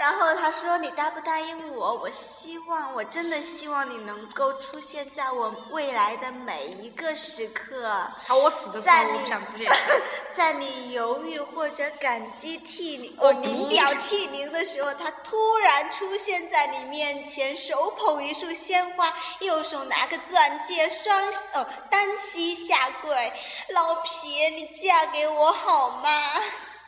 [0.00, 1.92] 然后他说：“你答不答应我？
[1.92, 9.70] 我希望，我真的希望你能够出现在我未来的每一个时刻，好，我死的时候我在你不想出现。
[10.32, 21.14] 在你犹豫或者感激涕零、我临表涕零的时候，他突然出现在你面前，手捧一束鲜花，右手拿个钻戒，双
[21.52, 23.32] 哦单膝下跪，
[23.68, 26.10] 老皮，你嫁给我好吗？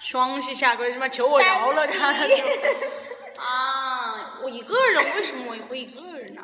[0.03, 2.35] 双膝下跪，什么求我饶了他他膝
[3.38, 4.41] 啊！
[4.43, 6.43] 我一个人，为什么我会一个人呢、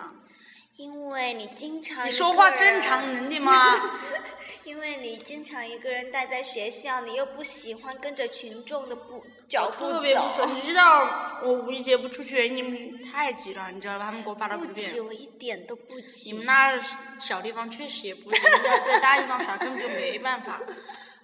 [0.76, 3.98] 因为你经常你说话正常能的吗？
[4.62, 10.46] 因为你经常一个人待在学校，你又不喜欢跟着群众的步脚步特别不走，。
[10.46, 14.04] 你知道我五一节不出去，你们太急了，你知道吧？
[14.04, 15.00] 他们给我发的不图片急，。
[15.00, 16.44] 我一点都不你急们。
[16.44, 16.78] 那
[17.18, 20.60] 小地方确实也不行，要在大地方耍根本就没办法。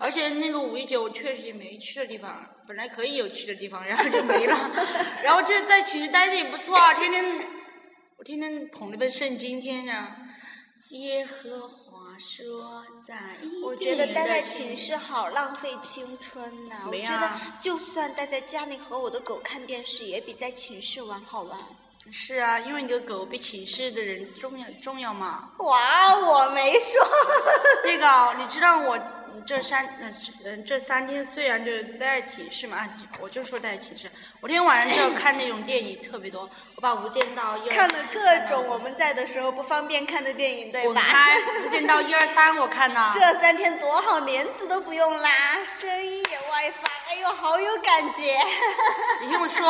[0.04, 4.70] 而且那个五一节我确实也没去的地方，本来可以有去的地方，然后就没了。
[5.24, 7.24] 然后这在寝室待着也不错啊，天天
[8.18, 10.16] 我天天捧了本圣经，天天
[10.90, 21.58] 耶和华说在一我觉得待在寝室好浪费青春呐、我觉得啊就算待在家里和我的狗看电视，也比在寝室玩好玩。
[22.12, 25.50] 是啊，因为你的狗比寝室的人重要重要嘛。
[25.58, 27.00] 哇，我没说。
[27.82, 28.96] 那个，你知道我
[29.46, 30.10] 这三呃
[30.44, 32.88] 嗯这三天虽然就是待在寝室嘛，啊
[33.20, 41.02] 我就说待在寝室，我天天晚上就要看那种电影特别多，我把《无间道》一二看了各种我们在的时候不方便看的电影，对吧？
[41.64, 43.10] 无间道》一二三我看了。
[43.12, 45.28] 这三天多好，帘子都不用啦，
[45.64, 48.22] 声音也外放，哎呦，好有感觉。
[49.20, 49.68] 你听我说，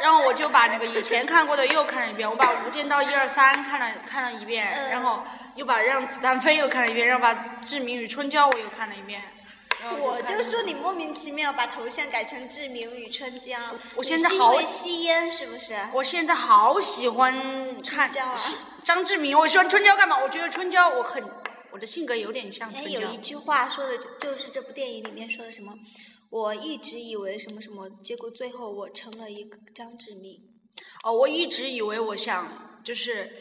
[0.00, 5.24] 然后我就把那个以前看过的又看了一遍，我把《无间道》一二三看了看了一遍，嗯然后
[5.58, 9.20] 又把《让子弹飞》又看了一遍，然后把《志明与春娇》我又看了一遍。
[10.00, 13.56] 我就说你莫名其妙把头像改成志明与春娇，
[13.96, 15.74] 我现在好为吸烟是不是？
[15.92, 18.08] 我现在好喜欢看
[18.84, 20.16] 张志明，我喜欢春娇干嘛？
[20.22, 21.24] 我觉得春娇我很
[21.72, 23.00] 我的性格有点像哎，春娇。
[23.00, 25.74] 有一句话说的就就是这部电影里面说的什么？
[26.30, 30.40] 我一直以为什么什么，结果最后我成了一个张志明。
[31.02, 33.32] 哦，我一直以为我想就是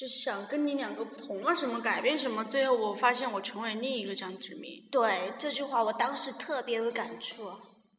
[0.00, 4.82] 就是想跟你两个不同啊，什么改变什么，最后我发现我成为另一个张志明。
[4.90, 7.52] 对这句话，我当时特别有感触。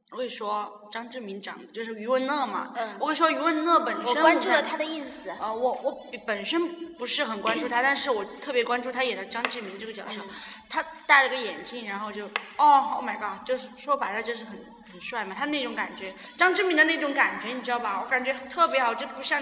[0.09, 2.73] 我跟你说，张志明长得就是余文乐嘛。
[2.75, 10.21] 嗯我跟你说，余文乐本身我关注了他的 ins，呃，我我本身不是很关注他，但是我特别关注他演的张志明这个角色。
[10.23, 10.29] 嗯
[10.67, 12.25] 他戴了个眼镜，然后就
[12.57, 14.57] 哦，Oh my god，就是说白了就是很
[14.91, 18.01] 很帅嘛，他那种感觉，张志明的那种感觉，你知道吧？
[18.03, 19.39] 我感觉特别好，就不像。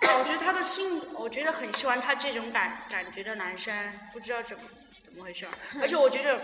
[0.00, 3.72] 啊，我觉得他的性，我觉得很喜欢他这种感感觉的男生，
[4.12, 4.64] 不知道怎么
[5.02, 5.52] 怎么回事儿。
[5.80, 6.40] 而且我觉得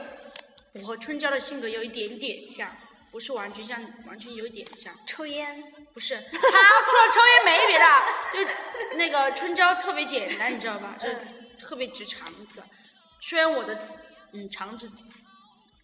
[0.72, 2.76] 我和春娇的性格有一点点像，
[3.10, 4.94] 不是完全像，完全有一点像。
[5.06, 5.72] 抽烟。
[5.94, 7.86] 不是，他除了抽烟没别的，
[8.30, 10.94] 就那个春娇特别简单，你知道吧？
[11.00, 11.08] 就
[11.56, 12.62] 特别直肠子。
[13.18, 13.80] 虽然我的
[14.32, 14.92] 嗯肠子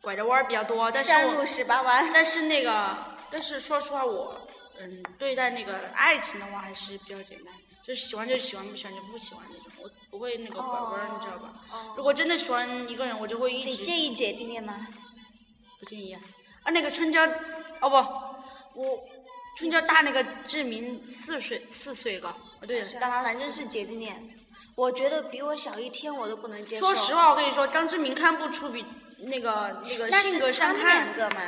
[0.03, 2.11] 拐的弯儿比较多，但是山路十八弯。
[2.13, 2.95] 但是那个
[3.31, 4.47] 但是说实话，我
[4.79, 11.55] 嗯对待那个爱情的话还是比较简单，就是喜欢就喜欢，不喜欢就不喜欢那种，我不会那个拐弯儿，你知道吧？
[11.73, 14.87] 哦如果真的喜欢一个人，我就会一你直介意姐弟恋吗？
[15.81, 16.21] 不介意啊。
[16.63, 17.25] 啊，那个春娇，
[17.81, 19.05] 哦不，我
[19.59, 24.39] 春娇大那个志明四岁四岁个，哦对，大他反正是姐弟恋。
[24.77, 26.87] 我觉得比我小一天我都不能接受。
[26.87, 28.87] 说实，话，我跟你说，张志明看不出比
[29.19, 31.43] 那个那个那性格是他们上看两，个嘛。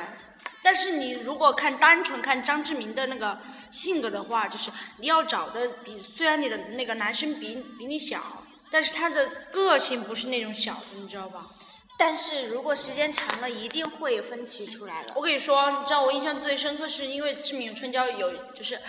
[0.64, 3.38] 但是你如果看单纯看张志明的那个
[3.70, 11.50] 性格的话，就是你要找的比虽然你的那个男生比比你小，但是他的个性不是那种小的，你知道吧？
[11.98, 15.20] 但是如果时间长了，一定会分歧出来了我。
[15.20, 18.80] 跟你说，你知道我印象最深刻是因为《志明与春娇》有就是。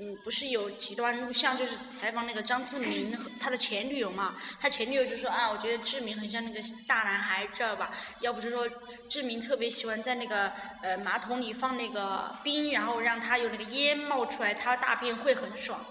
[0.00, 4.36] 嗯，不是有几段录像，就是采访那个张志明和他的前女友嘛？
[4.60, 7.90] 他前女友就说啊，我觉得志明很像那个大男孩，知道吧？
[8.20, 8.68] 要不是说
[9.08, 15.84] 志明特别喜欢在那个呃马桶里放那个冰，然后让他有那个烟冒出来，他大便会很爽。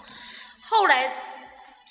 [0.62, 1.12] 后来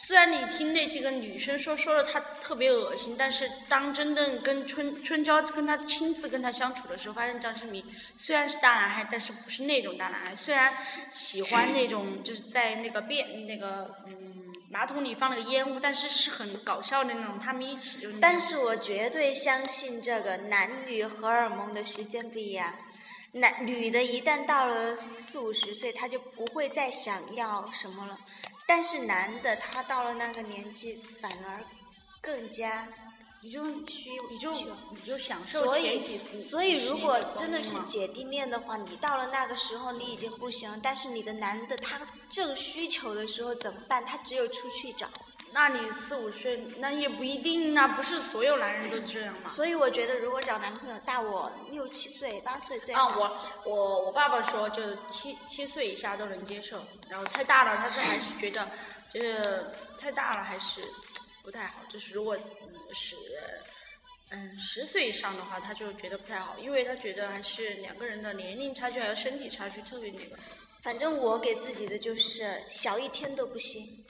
[0.06, 7.84] 虽然你听那几个女生说说了他特别恶心，但是当真正跟春春娇跟他亲自跟他相处的时候，发现张志明
[8.16, 10.36] 虽然是大男孩，但是不是那种大男孩。
[10.36, 10.72] 虽然
[11.08, 18.08] 喜欢那种就是在那个便那个嗯马桶里放那个烟雾，但是是很搞笑的那种，他们一起就。
[18.20, 22.72] 但是我绝对相信这个男女荷尔蒙的时间不一样。
[23.32, 28.16] 男女的一旦到了四五十岁，他就不会再想要什么了。
[28.66, 31.64] 但是男的他到了那个年纪，反而
[32.20, 32.88] 更加
[33.42, 34.50] 你就需你就。
[34.90, 44.04] 你就享受所以前几次，所以如果真的是姐弟恋的话，你到了那个时候你已经不行了，但是你的男的他正需求的时候怎么办？
[44.04, 45.08] 他只有出去找。
[45.58, 49.48] 那你四五岁，那也不一定啊，不是所有男人都这样嘛。
[49.48, 53.08] 所以我觉得，如果找男朋友大我六七岁、八岁最好。
[53.08, 53.16] 啊，
[53.64, 58.70] 我我我爸爸说，就是七七岁以下都能接受，然后太大了，他是还是觉得
[59.10, 59.64] 就是
[59.98, 60.82] 太大了还是
[61.42, 63.16] 不太好，就是如果嗯是
[64.28, 70.36] 嗯十岁以上的话，他就觉得不太好，因为他觉得还是两个人的年龄差距还有身体差距特别那个。
[70.82, 74.04] 反正我给自己的就是小一天都不行。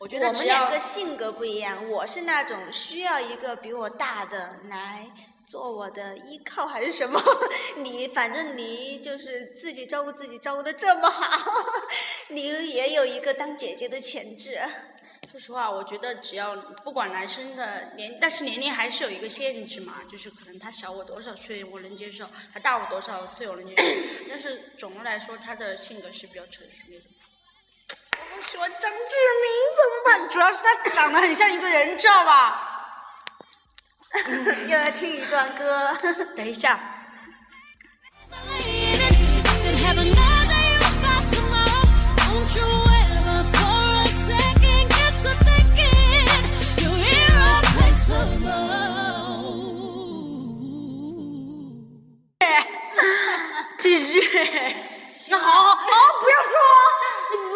[0.00, 5.10] 我觉得我们两个性格不一样，我是那种需要一个比我大的来
[5.46, 7.20] 做我的依靠还是什么？
[7.84, 11.52] 你反正你就是自己照顾自己照顾的这么好，
[12.28, 14.58] 你也有一个当姐姐的潜质。
[15.30, 23.84] 说实话，我觉得只要不管男生的年，但是年龄还是有一个限制嘛，就是可能他小我多少岁我能接受，他大我多少岁我能接受，
[24.30, 27.06] 但是总的来说他的性格是比较成熟那种。
[28.18, 28.96] 我不喜欢张志
[29.42, 29.46] 明
[29.76, 30.28] 怎么办？
[30.28, 32.66] 主要是他长得很像一个人，知道吧？
[34.68, 35.96] 又要听一段歌。
[36.36, 36.78] 等一下.
[53.78, 54.20] 继续。
[55.30, 55.76] 那好好好，
[56.20, 56.52] 不要说，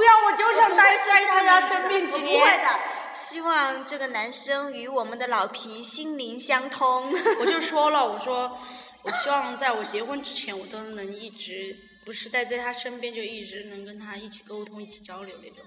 [0.04, 2.40] 要，我就想待在他家身边几我年。
[2.40, 2.80] 不会的，
[3.12, 7.12] 希望这个男生与我们的老皮心灵相通。
[7.40, 8.56] 我就说了，我说，
[9.02, 15.58] 我希望在我结婚之前，我都能一直不是待在他身边，就一直能跟他一起沟通、一起交流那种。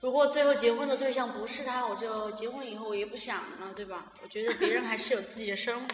[0.00, 4.06] 如果最后结婚的对象不是他，我就结婚以后我也不想了，对吧？
[4.22, 5.86] 我觉得别人还是有自己的生活。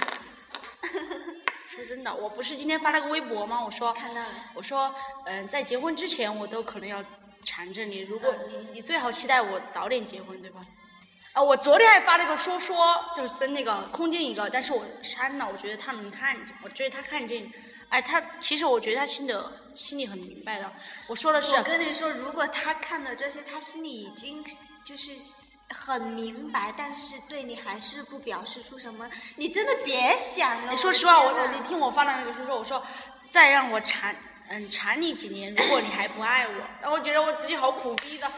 [1.66, 3.64] 说真的，我不是今天发了个微博吗？
[3.64, 4.94] 我说，看到了我说，
[5.24, 7.02] 嗯、在结婚之前，我都可能要
[7.44, 8.00] 缠着你。
[8.00, 10.60] 如果你你最好期待我早点结婚，对吧？
[11.32, 17.52] 啊，我昨天还发了个说说，就是那个空间一个，但是我删了，我觉得他能看见，我觉得他看见，
[17.88, 20.72] 哎，他其实我觉得他心的心里很明白的。
[21.08, 24.44] 我说的是我，跟你说，如果他看到这些，他心里已经
[24.84, 25.10] 就是
[25.70, 30.70] 很明白，但是对你还是不表示出什么，你真的别想了。
[30.70, 32.80] 你说实话，我你听我发的那个说说，我说
[33.28, 34.14] 再让我缠
[34.48, 38.30] 嗯缠你几年，如果你还不爱我，然后我觉得我自己好苦逼的。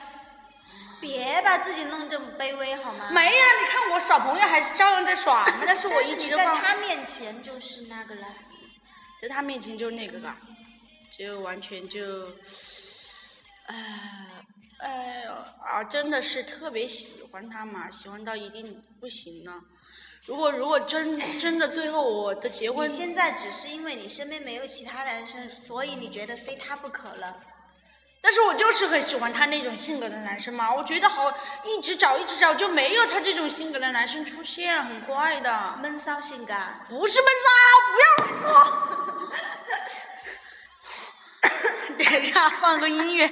[0.98, 3.10] 别把自己弄这么卑微好吗？
[3.10, 8.26] 没呀、你看我耍朋友还是照样在耍嘛，但是我一直在他面前就是那个了。
[9.20, 10.34] 在他面前就那个了，
[11.10, 12.28] 就完全就，
[13.66, 13.76] 哎，
[14.78, 19.60] 哎呦啊，真的是特别喜欢他嘛，喜欢到一定不行了。
[20.26, 27.38] 如果如果真真的最后我的结婚你，现在只是因为你身边没有其他男生，所以你觉得非他不可了。
[28.20, 31.32] 但是我就是很喜欢他那种性格的男生嘛，我觉得好
[31.64, 35.78] 一直找一直找就没有他这种性格的男生出现，很怪的。
[35.80, 37.48] 闷骚性格啊，不是闷骚，
[37.92, 38.50] 不要乱说。
[42.04, 43.30] 等一下，放个音乐。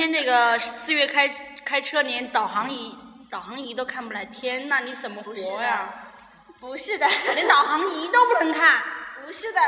[0.00, 1.28] 天那个四月开
[1.62, 2.96] 开车，连导航仪
[3.28, 5.92] 导航仪都看不来，天呐，你怎么活呀？
[6.58, 8.82] 不是的，连导航仪都不能看。
[9.22, 9.60] 不是的。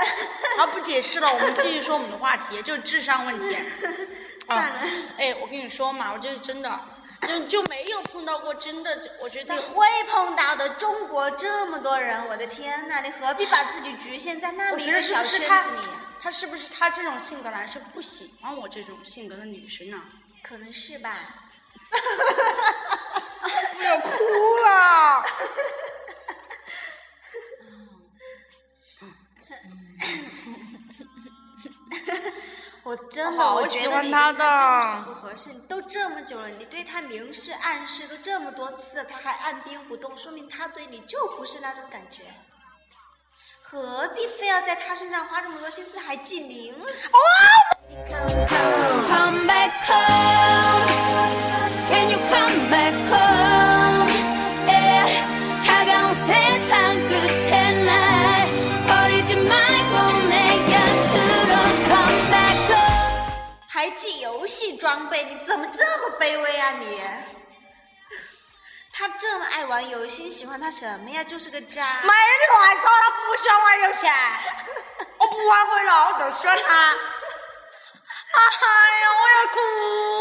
[0.56, 3.54] 好，不解释了，我们继续说我们的话题，就是智商问题。
[4.46, 4.80] 算了，
[5.18, 6.80] 哎，我跟你说嘛，我这是真的，
[7.28, 10.66] 就就没有碰到过真的，我觉得你会碰到的。
[10.70, 15.88] 中国这么多人，我的天呐，你何必把自己局限在那我觉得是么一个小不是他圈子里？
[16.22, 20.02] 他是不是他这种性格男生不喜欢我这种性格的女生啊？
[20.42, 21.18] 可能是吧。
[23.78, 24.08] 我要哭
[24.64, 25.24] 了。
[32.84, 35.52] 我真的，我觉得你跟他的不合适。
[35.52, 42.22] 你都这么久了，你对他明示暗示都这么多次，他还按兵不动，说明他对你就不是那种感觉。
[43.60, 46.74] 何必非要在他身上花这么多心思，还记名？
[49.11, 50.85] Come back home.
[51.89, 54.07] Can you come back home?
[54.67, 55.07] Yeah.
[55.65, 58.47] 차가운 세상 끝에 날
[58.87, 59.93] 버리지 말고
[60.27, 60.33] 내
[60.67, 61.51] 곁으로
[61.87, 63.27] come back home.
[63.67, 66.85] 还记游戏装备，你怎么这么卑微啊你？
[68.93, 71.23] 他这么爱玩游戏，喜欢他什么呀？
[71.23, 71.83] 就是个渣。
[72.01, 74.07] 没你乱说，他不喜欢玩游戏，
[75.19, 76.95] 我不挽回了，我就喜欢他。
[78.34, 78.38] 哎
[79.00, 79.56] 呀，我要哭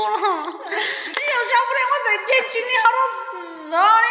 [0.09, 0.15] 了！
[0.51, 3.19] 你又晓不得我这几天经历好多事
[3.75, 4.07] 啊你。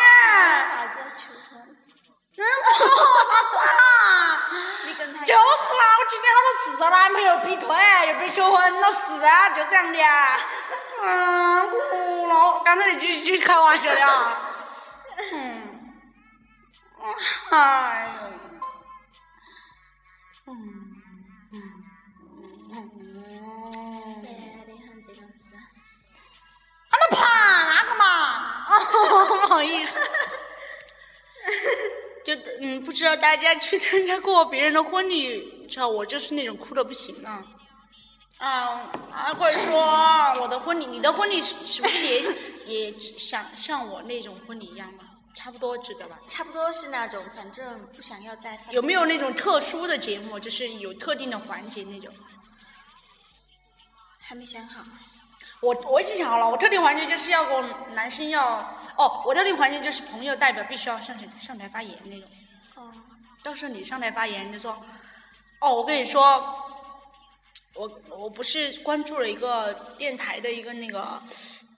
[0.71, 1.53] 啥子求婚？
[2.39, 2.75] 嗯，啥
[3.51, 4.51] 子啊？
[4.87, 7.69] 你跟他就是啦，我经历好多事找男朋友劈腿，
[8.09, 10.39] 又被求婚了，是啊，就这样的啊。
[11.03, 14.43] 嗯，哭了，刚才那句句开玩笑的啊。
[15.33, 15.93] 嗯，
[17.51, 18.09] 哎
[20.47, 20.80] 呦，嗯
[26.91, 28.67] 啊，那怕那个嘛？
[28.69, 29.99] 哦， 不好意思。
[32.25, 37.45] 就嗯，不知道大家去参加过别人的婚礼，知道我就是那种哭的不行了。
[38.39, 39.83] 啊，啊，快说，
[40.43, 42.23] 我的婚礼，你的婚礼是是不是也
[42.67, 45.05] 也像像我那种婚礼一样嘛？
[45.35, 46.19] 差不多知道吧？
[46.29, 52.13] 差不多是那种，反正不想要再有没有那种特殊的节目，就是有特定的环节那种？
[54.21, 54.85] 还没想好。
[55.61, 57.63] 我我已经想好了，我特定环节就是要我
[57.95, 62.29] 男生要哦，我特定环节就是朋友代表必须要上台上台发言那种。
[62.77, 62.91] 哦，
[63.43, 64.83] 到时候你上台发言，你就说，
[65.61, 66.23] 哦，我跟你说，
[67.75, 71.23] 我我不是关注了一个电台的一个那个，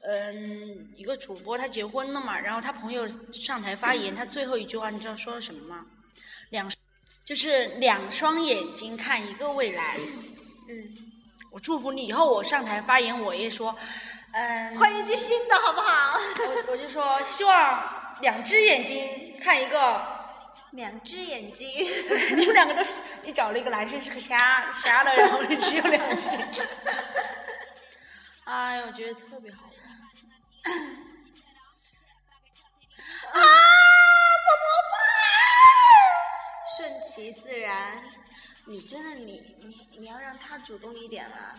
[0.03, 5.85] 嗯，一个主播他结婚了嘛，然后他朋友上台发言，他最后一句话你知道说了什么吗？
[6.51, 6.71] 两，
[7.25, 9.97] 就是两双眼睛看一个未来。
[10.69, 11.12] 嗯，
[11.53, 13.77] 我祝福你以后我上台发言，我也说，
[14.33, 16.19] 嗯，换一句新的好不好？
[16.49, 20.21] 我我就说希望两只眼睛看一个。
[20.73, 21.69] 两只眼睛，
[22.35, 26.67] 你们两个都是，你找了一个男生是个瞎瞎的，然后你只有两只眼睛。
[28.45, 29.71] 哎呀，我觉得特别好玩。
[33.35, 33.37] 啊！
[34.49, 34.97] 怎么办
[36.79, 38.03] 顺其自然。
[38.67, 41.57] 你真的你你你要让他主动一点了。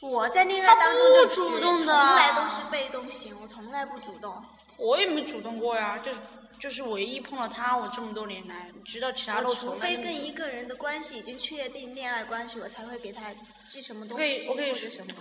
[0.00, 4.42] 我在恋爱当中就主动的从来都是被动型，我从来不主动。
[4.78, 6.20] 我也没主动过呀，就是
[6.58, 13.24] 就是唯一碰到他，我这么多年来，你知道其他除非跟一个人的关系已经确定恋爱关系，我才会给他
[13.66, 15.12] 寄什么东西我跟你说或者什么。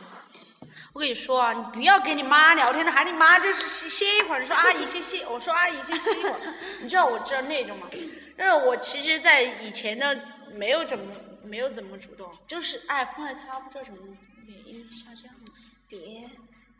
[0.93, 6.39] 我跟你说啊，你不要跟你妈聊天的，喊你妈就是歇歇一会儿，你说阿姨先歇，我说阿姨先歇一会儿。
[6.81, 7.87] 你知道我知道那种吗？
[8.39, 10.15] 因为我其实，在以前呢，
[10.55, 11.11] 没有怎么
[11.43, 13.97] 没有怎么主动，就是哎碰到他不知道什么
[14.47, 15.53] 原因下降了。
[15.87, 16.29] 别，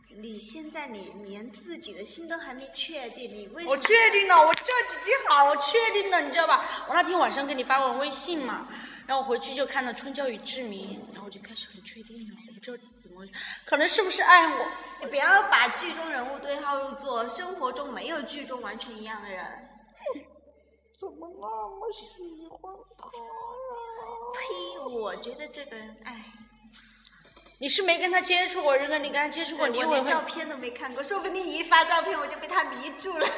[0.08, 3.72] 你现在你连自己的心都还没确定，你为什么？
[3.72, 6.84] 我确定了，我这几句好，我确定了，你知道吧？
[6.88, 8.68] 我那天晚上给你发完微信嘛，
[9.06, 13.26] 然后我回去就看到《春娇与志明》，然后我就开始很确定了，我不知道怎么，
[13.64, 14.66] 可能是不是爱我？
[15.00, 19.69] 你不要把剧中人物对号入座，生活中没有剧中完全一样的人。
[21.00, 23.24] 怎么那么喜欢他呀？
[24.34, 24.78] 呸！
[24.86, 26.26] 我觉得这个人，哎，
[27.62, 29.82] 你是没跟他接触过，如果你跟他接触过，你。
[29.82, 33.28] 连照片都没看过，说不定你一发照片我就被他迷住了。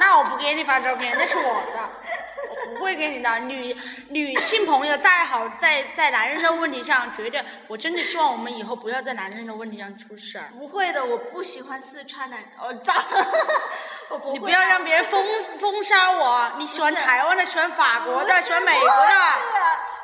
[0.00, 1.90] 那我不给你发照片，那是我的，
[2.66, 3.38] 我不会给你的。
[3.38, 3.76] 女
[4.08, 10.50] 女性朋友再好，在在男人的问题上，绝对我真的希望我们以后不要在男人的问题上出事儿。
[10.58, 12.92] 不会的，我不喜欢四川男，哦，糟，
[14.10, 14.32] 我不会。
[14.32, 15.24] 你不要让别人封
[15.60, 16.50] 封杀我。
[16.58, 19.12] 你喜欢台湾的，喜欢法国的，喜欢美国的。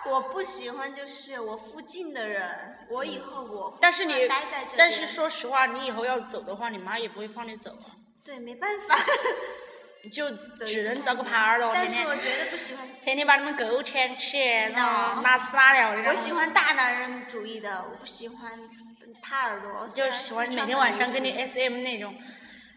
[0.07, 8.97] 我不喜欢就是我附近的人，我以后我但是你待在这边，但是说实话，你以后要走的话，你妈也不会放你走啊，对，没办法，
[10.03, 10.31] 你就
[10.67, 11.71] 只能找个耙儿了。
[11.73, 12.87] 但是我绝对不喜欢。
[13.03, 16.11] 天天把你们勾牵起，然后拿屎拉尿的。
[16.11, 18.59] 我喜欢大男人主义的，我不喜欢
[19.23, 19.87] 耙耳朵。
[19.89, 22.15] 就喜欢每天晚上跟你 SM 那种。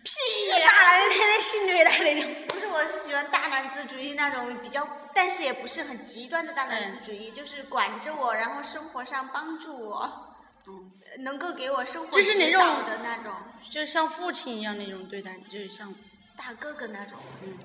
[0.07, 0.83] 屁大！
[0.83, 2.47] 男人天天性虐待那种。
[2.47, 13.33] 不是，我是喜欢大男子主义那种比较，但是也不是很极端的大男嗯子主义，就是管着我，然后生活上帮助我，嗯，能够给我生活就是那指导种的那种
[13.69, 15.93] 就是像父亲一样那种对待，就是像，
[16.37, 17.19] 大哥哥那种。
[17.43, 17.59] 嗯，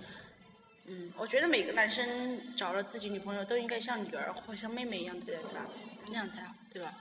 [0.86, 5.61] 嗯，我觉得每个男生找了自己女朋友都应该像女儿或像妹妹一样对待她，
[6.09, 6.93] 那样才好，对吧？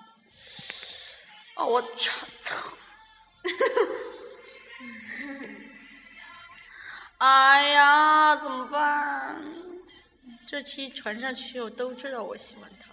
[1.56, 2.56] 哦，我操操！
[7.20, 9.42] 哎呀，怎么办？
[10.48, 12.90] 这期传上去，我都知道我喜欢他。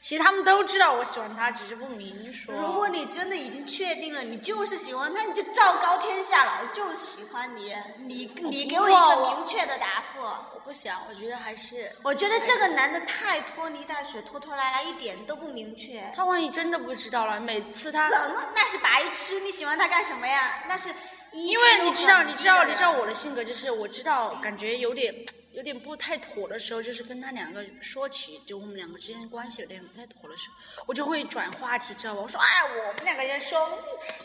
[0.00, 2.54] 其实他们都知道我喜欢他，只是不明说。
[2.54, 10.22] 如果你真的已经确定了，你就是喜欢他，你就昭告天下了，我就喜欢你，你你给我一个明确的答复。
[10.22, 16.04] 我不想，我觉得还是我觉得这个男的太拖泥带水、拖拖拉拉，一点都不明确。
[16.14, 18.44] 他万一真的不知道了，每次他，怎么？
[18.54, 19.40] 那是白痴！
[19.40, 20.62] 你喜欢他干什么呀？
[20.68, 20.90] 那是
[21.34, 25.12] 因为你知道，你知道，你知道我的性格就是，我知道感觉有点
[25.52, 32.20] 有点不太妥的时候，就是跟他两个说起，就我们两个之间的关系有点不太妥的时候，我就会转话题，知道吧？
[32.20, 32.46] 我说，哎，
[32.78, 33.58] 我们两个人兄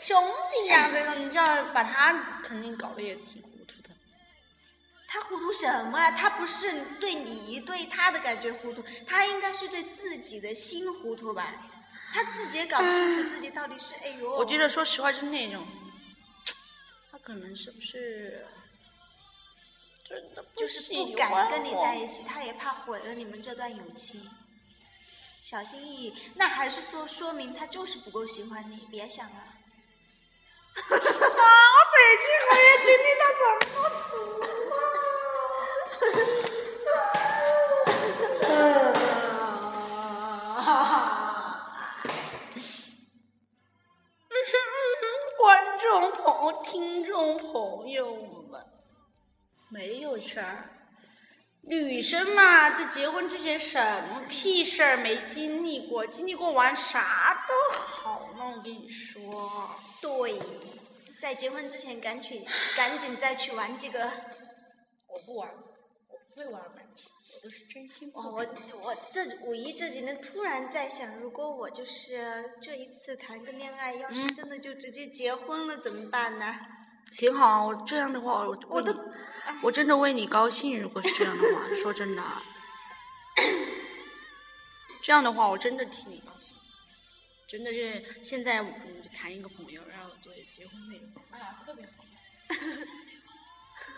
[0.00, 3.90] 弟兄弟呀、这种，你知道，把他肯定搞得也挺糊涂的。
[5.08, 6.12] 他糊涂什么啊？
[6.12, 11.52] 他不是对你对他的感觉糊涂，他应该是对自己的心糊涂吧？
[12.12, 14.36] 他自己也搞不清楚自己到底是哎呦。
[14.36, 15.79] 我觉得说实话就是那种，他
[17.34, 18.44] 你们是不是
[20.04, 24.28] 真的就是不敢跟你在一起，他也怕毁了你们这段友情。
[25.40, 29.36] 小心翼翼，那还是说说明他就是不够喜欢你，别想了。
[30.74, 30.90] 啊！
[30.90, 33.78] 我这句我也经历了这么多
[34.46, 34.59] 事？
[45.82, 48.14] 众朋听众朋友
[48.50, 48.64] 们，
[49.70, 50.76] 没有事儿。
[51.62, 58.56] 女生嘛，在结婚之前什么屁事儿没经历过，经历过完啥都好了。
[58.56, 59.70] 我跟你说，
[60.00, 60.32] 对，
[61.18, 62.44] 在结婚之前赶紧
[62.76, 64.00] 赶紧再去玩几个。
[65.06, 68.30] 我不玩，我不会玩感情，我都是真心哇，话。
[68.30, 68.46] 我
[68.82, 76.54] 我这五一这几天突然在想，如果我就是这一次谈个恋爱，要是嗯真的就直接结婚了怎么办呢？
[77.12, 78.94] 挺好，我这样的话，我我都
[79.62, 80.80] 我真的为你高兴。
[80.80, 82.42] 如果是这样的话，说真的，啊，
[85.02, 86.56] 这样的话，我真的替你高兴。
[87.48, 88.62] 真的是现在
[89.12, 92.04] 谈一个朋友，然后就结婚那种，哎呀，特别好，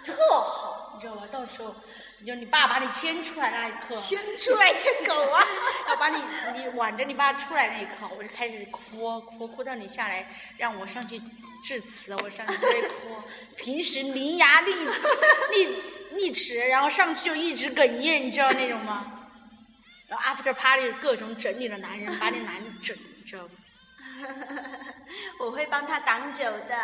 [0.04, 1.26] 特好，你知道吧？
[1.30, 1.74] 到时候，
[2.18, 5.46] 你就你爸把你牵出来那一刻，牵出来牵狗啊！
[5.88, 6.22] 要把你
[6.54, 10.28] 你挽着你爸出来那一刻，我就开始哭哭哭到你下来，
[10.58, 11.20] 让我上去
[11.62, 13.22] 致辞，我上去就会哭。
[13.56, 14.72] 平时伶牙俐
[15.52, 15.70] 俐
[16.14, 19.20] 俐齿，然后上去就一直哽咽，你知道那种吗？
[20.08, 23.50] 然后 after party 各种整你的男人，把你男人整，你知道吗？
[25.40, 26.76] 我会帮他挡酒的。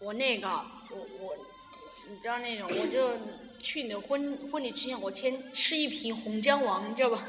[0.00, 0.48] 我那个，
[0.90, 1.36] 我我，
[2.08, 3.18] 你知道那种，我就
[3.60, 7.24] 去你的婚婚礼之前，我先吃一瓶红姜王，你知道吧？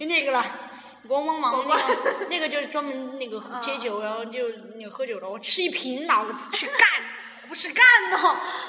[0.00, 0.44] 就那个了，
[1.06, 6.78] 光光芒那个，那个就是专门那个喝接酒，然后就那个喝酒的，我吃一瓶，老子去干，
[7.48, 8.16] 不是干的，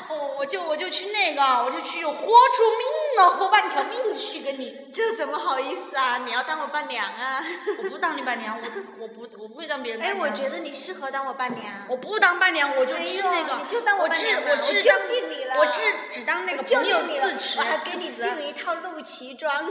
[0.10, 2.88] 我我就我就去那个，我就去豁出命
[3.18, 4.88] 了，豁半条命去跟你。
[4.94, 6.18] 这怎么好意思啊？
[6.20, 7.44] 你要当我伴娘啊？
[7.78, 8.68] 我不当你伴娘，我
[9.00, 11.74] 我不我不会当别人伴哎，我觉得你适合当我伴娘。
[11.88, 15.82] 我不当伴娘，我就吃那个，你就当我伴娘我只我就当定你了我只
[16.12, 19.70] 只当那个就朋友你了自持，我还给你自持订一套露脐装。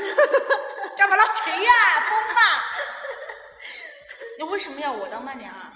[0.97, 1.23] 干嘛了？
[1.35, 1.73] 谁呀？
[2.09, 2.43] 疯了！
[4.39, 5.73] 你为什么要我当伴娘啊？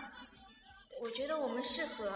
[1.01, 2.13] 我觉得我们适合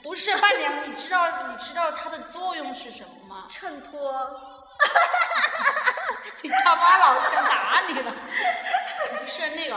[0.00, 3.46] 不是伴娘，你知道你知道它的作用是什么吗？
[3.48, 4.57] 衬托。
[6.42, 8.14] 你他妈老子想打你了！
[9.18, 9.74] 不是那个，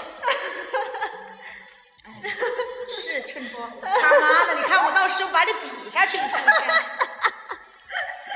[2.06, 2.10] 哎，
[2.88, 3.70] 是衬托。
[3.82, 6.66] 他妈的，你看我到时候把你比下去，你信不信？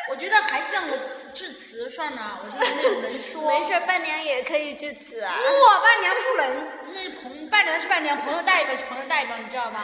[0.09, 0.97] 我觉得还是让我
[1.33, 3.49] 致辞算了，我就是那种能说。
[3.51, 5.33] 没事儿，伴娘也可以致辞啊。
[5.35, 9.83] 不，伴娘不能，那朋伴娘是伴娘，朋友代表是朋友代表，你知道吧？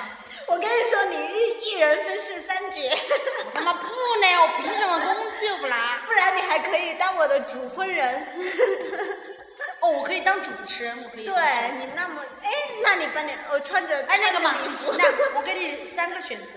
[0.51, 2.81] 我跟你说，你一一人分饰三角，
[3.45, 5.99] 我他妈不呢，我凭什么工资又不拿？
[6.03, 8.37] 不然你还可以当我的主婚人。
[9.79, 11.23] 哦，我可以当主持人，我可以。
[11.23, 11.33] 对
[11.79, 12.49] 你那么，哎，
[12.83, 14.53] 那你伴娘，我穿着哎，那个嘛
[14.97, 16.55] 那我给你三个选择，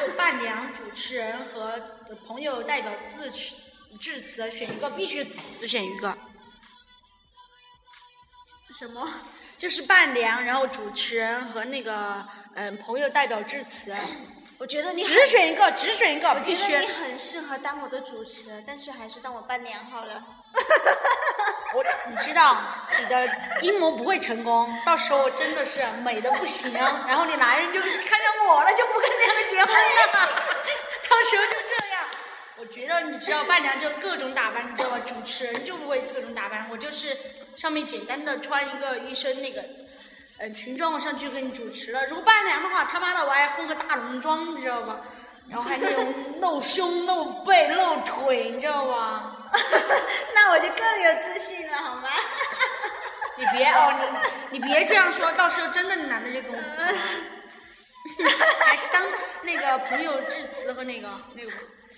[0.00, 1.80] 就伴娘、主持人和
[2.26, 3.54] 朋友代表致辞
[4.00, 5.24] 致辞，选一个，必须
[5.56, 6.18] 只选一个。
[8.76, 9.08] 什么？
[9.62, 13.94] 就是伴娘，然后主持人和那个嗯、朋友代表致辞，
[14.58, 16.80] 我觉得你只选一个，只选一个，我觉得。
[16.80, 20.20] 你很适合当我的主持，但是还是当我伴娘好了。
[21.74, 22.60] 我你知道
[22.98, 23.24] 你的
[23.60, 30.28] 阴谋不会成功，到时候真的是美的不行，然后你男人就看上我了，就不跟那个结婚了，
[31.08, 31.52] 到时候就
[32.72, 34.98] 觉得你知道伴娘就各种打扮，你知道吧？
[35.06, 37.16] 主持人就不会各种打扮，我就是
[37.54, 39.62] 上面简单的穿一个一身那个。
[40.38, 42.04] 呃，裙装我上去给你主持了。
[42.06, 45.00] 如果伴娘的话，他妈的我还混个大浓妆，你知道吧？
[45.48, 49.36] 然后还那种露胸、露背、露腿，你知道吧？
[50.34, 52.08] 那我就更有自信了，好吗？
[53.36, 53.92] 你别哦，
[54.50, 56.58] 你你别这样说，到时候真的男的就跟我。
[58.66, 59.00] 还是当
[59.42, 61.56] 那个朋友致辞和那个那个吧，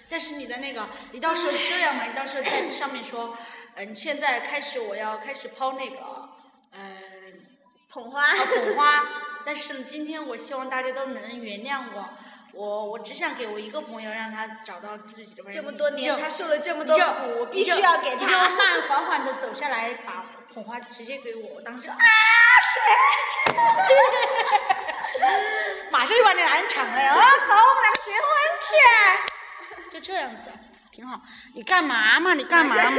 [0.09, 3.36] 但是你的那个，你到时候这样嘛，你到时候在上面说，
[3.76, 6.28] 嗯、现在开始我要开始抛那个，
[6.72, 7.02] 嗯、
[7.90, 8.22] 捧花。
[8.22, 9.05] 啊捧花，
[9.44, 12.09] 但是呢，今天我希望大家都能原谅我，
[12.52, 15.42] 我我只想给我一个朋友，让他找到自己的。
[15.50, 18.48] 这么多年他受了这么多苦，必须要给他。
[18.50, 21.96] 慢缓缓的走下来，把捧花直接给我，我当时啊，
[22.72, 22.80] 谁？
[25.90, 28.20] 马上就把那男人抢了，啊，走，我们两个结婚
[28.61, 28.66] 去，
[29.95, 30.51] 就这样子，
[30.90, 31.20] 挺好。
[31.55, 32.34] 你干嘛嘛？
[32.34, 32.90] 你干嘛嘛？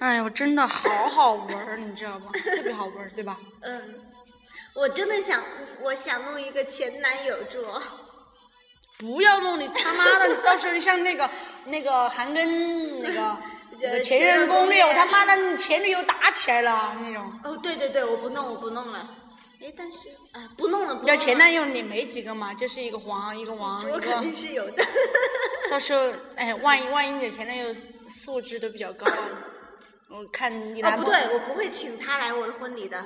[0.00, 2.30] 哎呦，真的好好玩儿，你知道吗？
[2.32, 3.38] 特别好玩儿，对吧？
[3.62, 4.02] 嗯，
[4.74, 5.42] 我真的想，
[5.80, 7.82] 我想弄一个前男友做。
[8.98, 11.30] 不要弄你他妈的，你到时候像那个
[11.64, 13.38] 那个韩庚那个
[13.88, 17.40] 呃前任攻略，我他妈的前女友打起来了那种。
[17.44, 19.08] 哦，对对对，我不弄，我不弄了。
[19.62, 21.24] 哎，但是啊，不弄了，不你知道弄了。
[21.24, 24.34] 前男友你没几个嘛，就是一个黄一个王一我肯定。
[24.34, 24.82] 是有的。
[25.70, 27.74] 到时候哎，万一万一你的前男友
[28.08, 29.06] 素质都比较高，
[30.08, 33.04] 我看你哦，不对，我不会请他来我的婚礼的。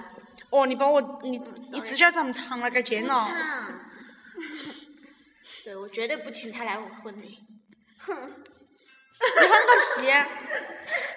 [0.50, 1.38] 哦，你把我你
[1.72, 3.12] 你指甲这么长了，该剪了。
[3.12, 3.80] 唱。
[5.64, 7.40] 对，我绝对不请他来我婚礼。
[7.98, 10.12] 哼你哼个屁！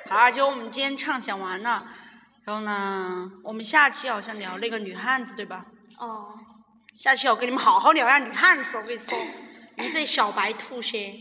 [0.09, 1.85] 好，就我们今天畅想完了，
[2.47, 5.65] 然后呢，我们下期好像聊那个女汉子，对吧？
[5.99, 6.33] 哦，
[6.95, 9.17] 下期我跟你们好好聊一下女汉子，我跟你说，
[9.75, 11.13] 你们这小白兔些，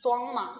[0.00, 0.54] 装嘛！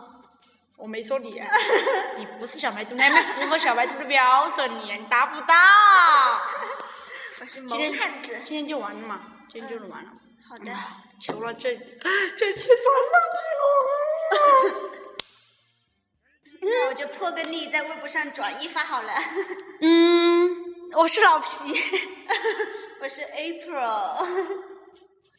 [0.77, 1.43] 我没说你，
[2.19, 5.55] 你不是小白兔，你还没符合小白兔的标准，你你达不到。
[7.41, 8.35] 我是今天萌汉子。
[8.45, 10.11] 今天就完了嘛，今天就录完了。
[10.47, 10.71] 好的。
[11.19, 13.49] 求了这这期转上去
[14.93, 15.02] 了。
[16.65, 19.13] 那我就破个例，在微博上转一发好了。
[19.81, 20.49] 嗯，
[20.95, 21.47] 我是老皮
[23.03, 24.25] 我是 April。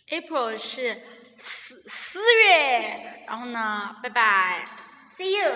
[0.11, 1.01] April 是
[1.37, 4.67] 四四月，然后呢，拜拜。
[5.09, 5.49] See you。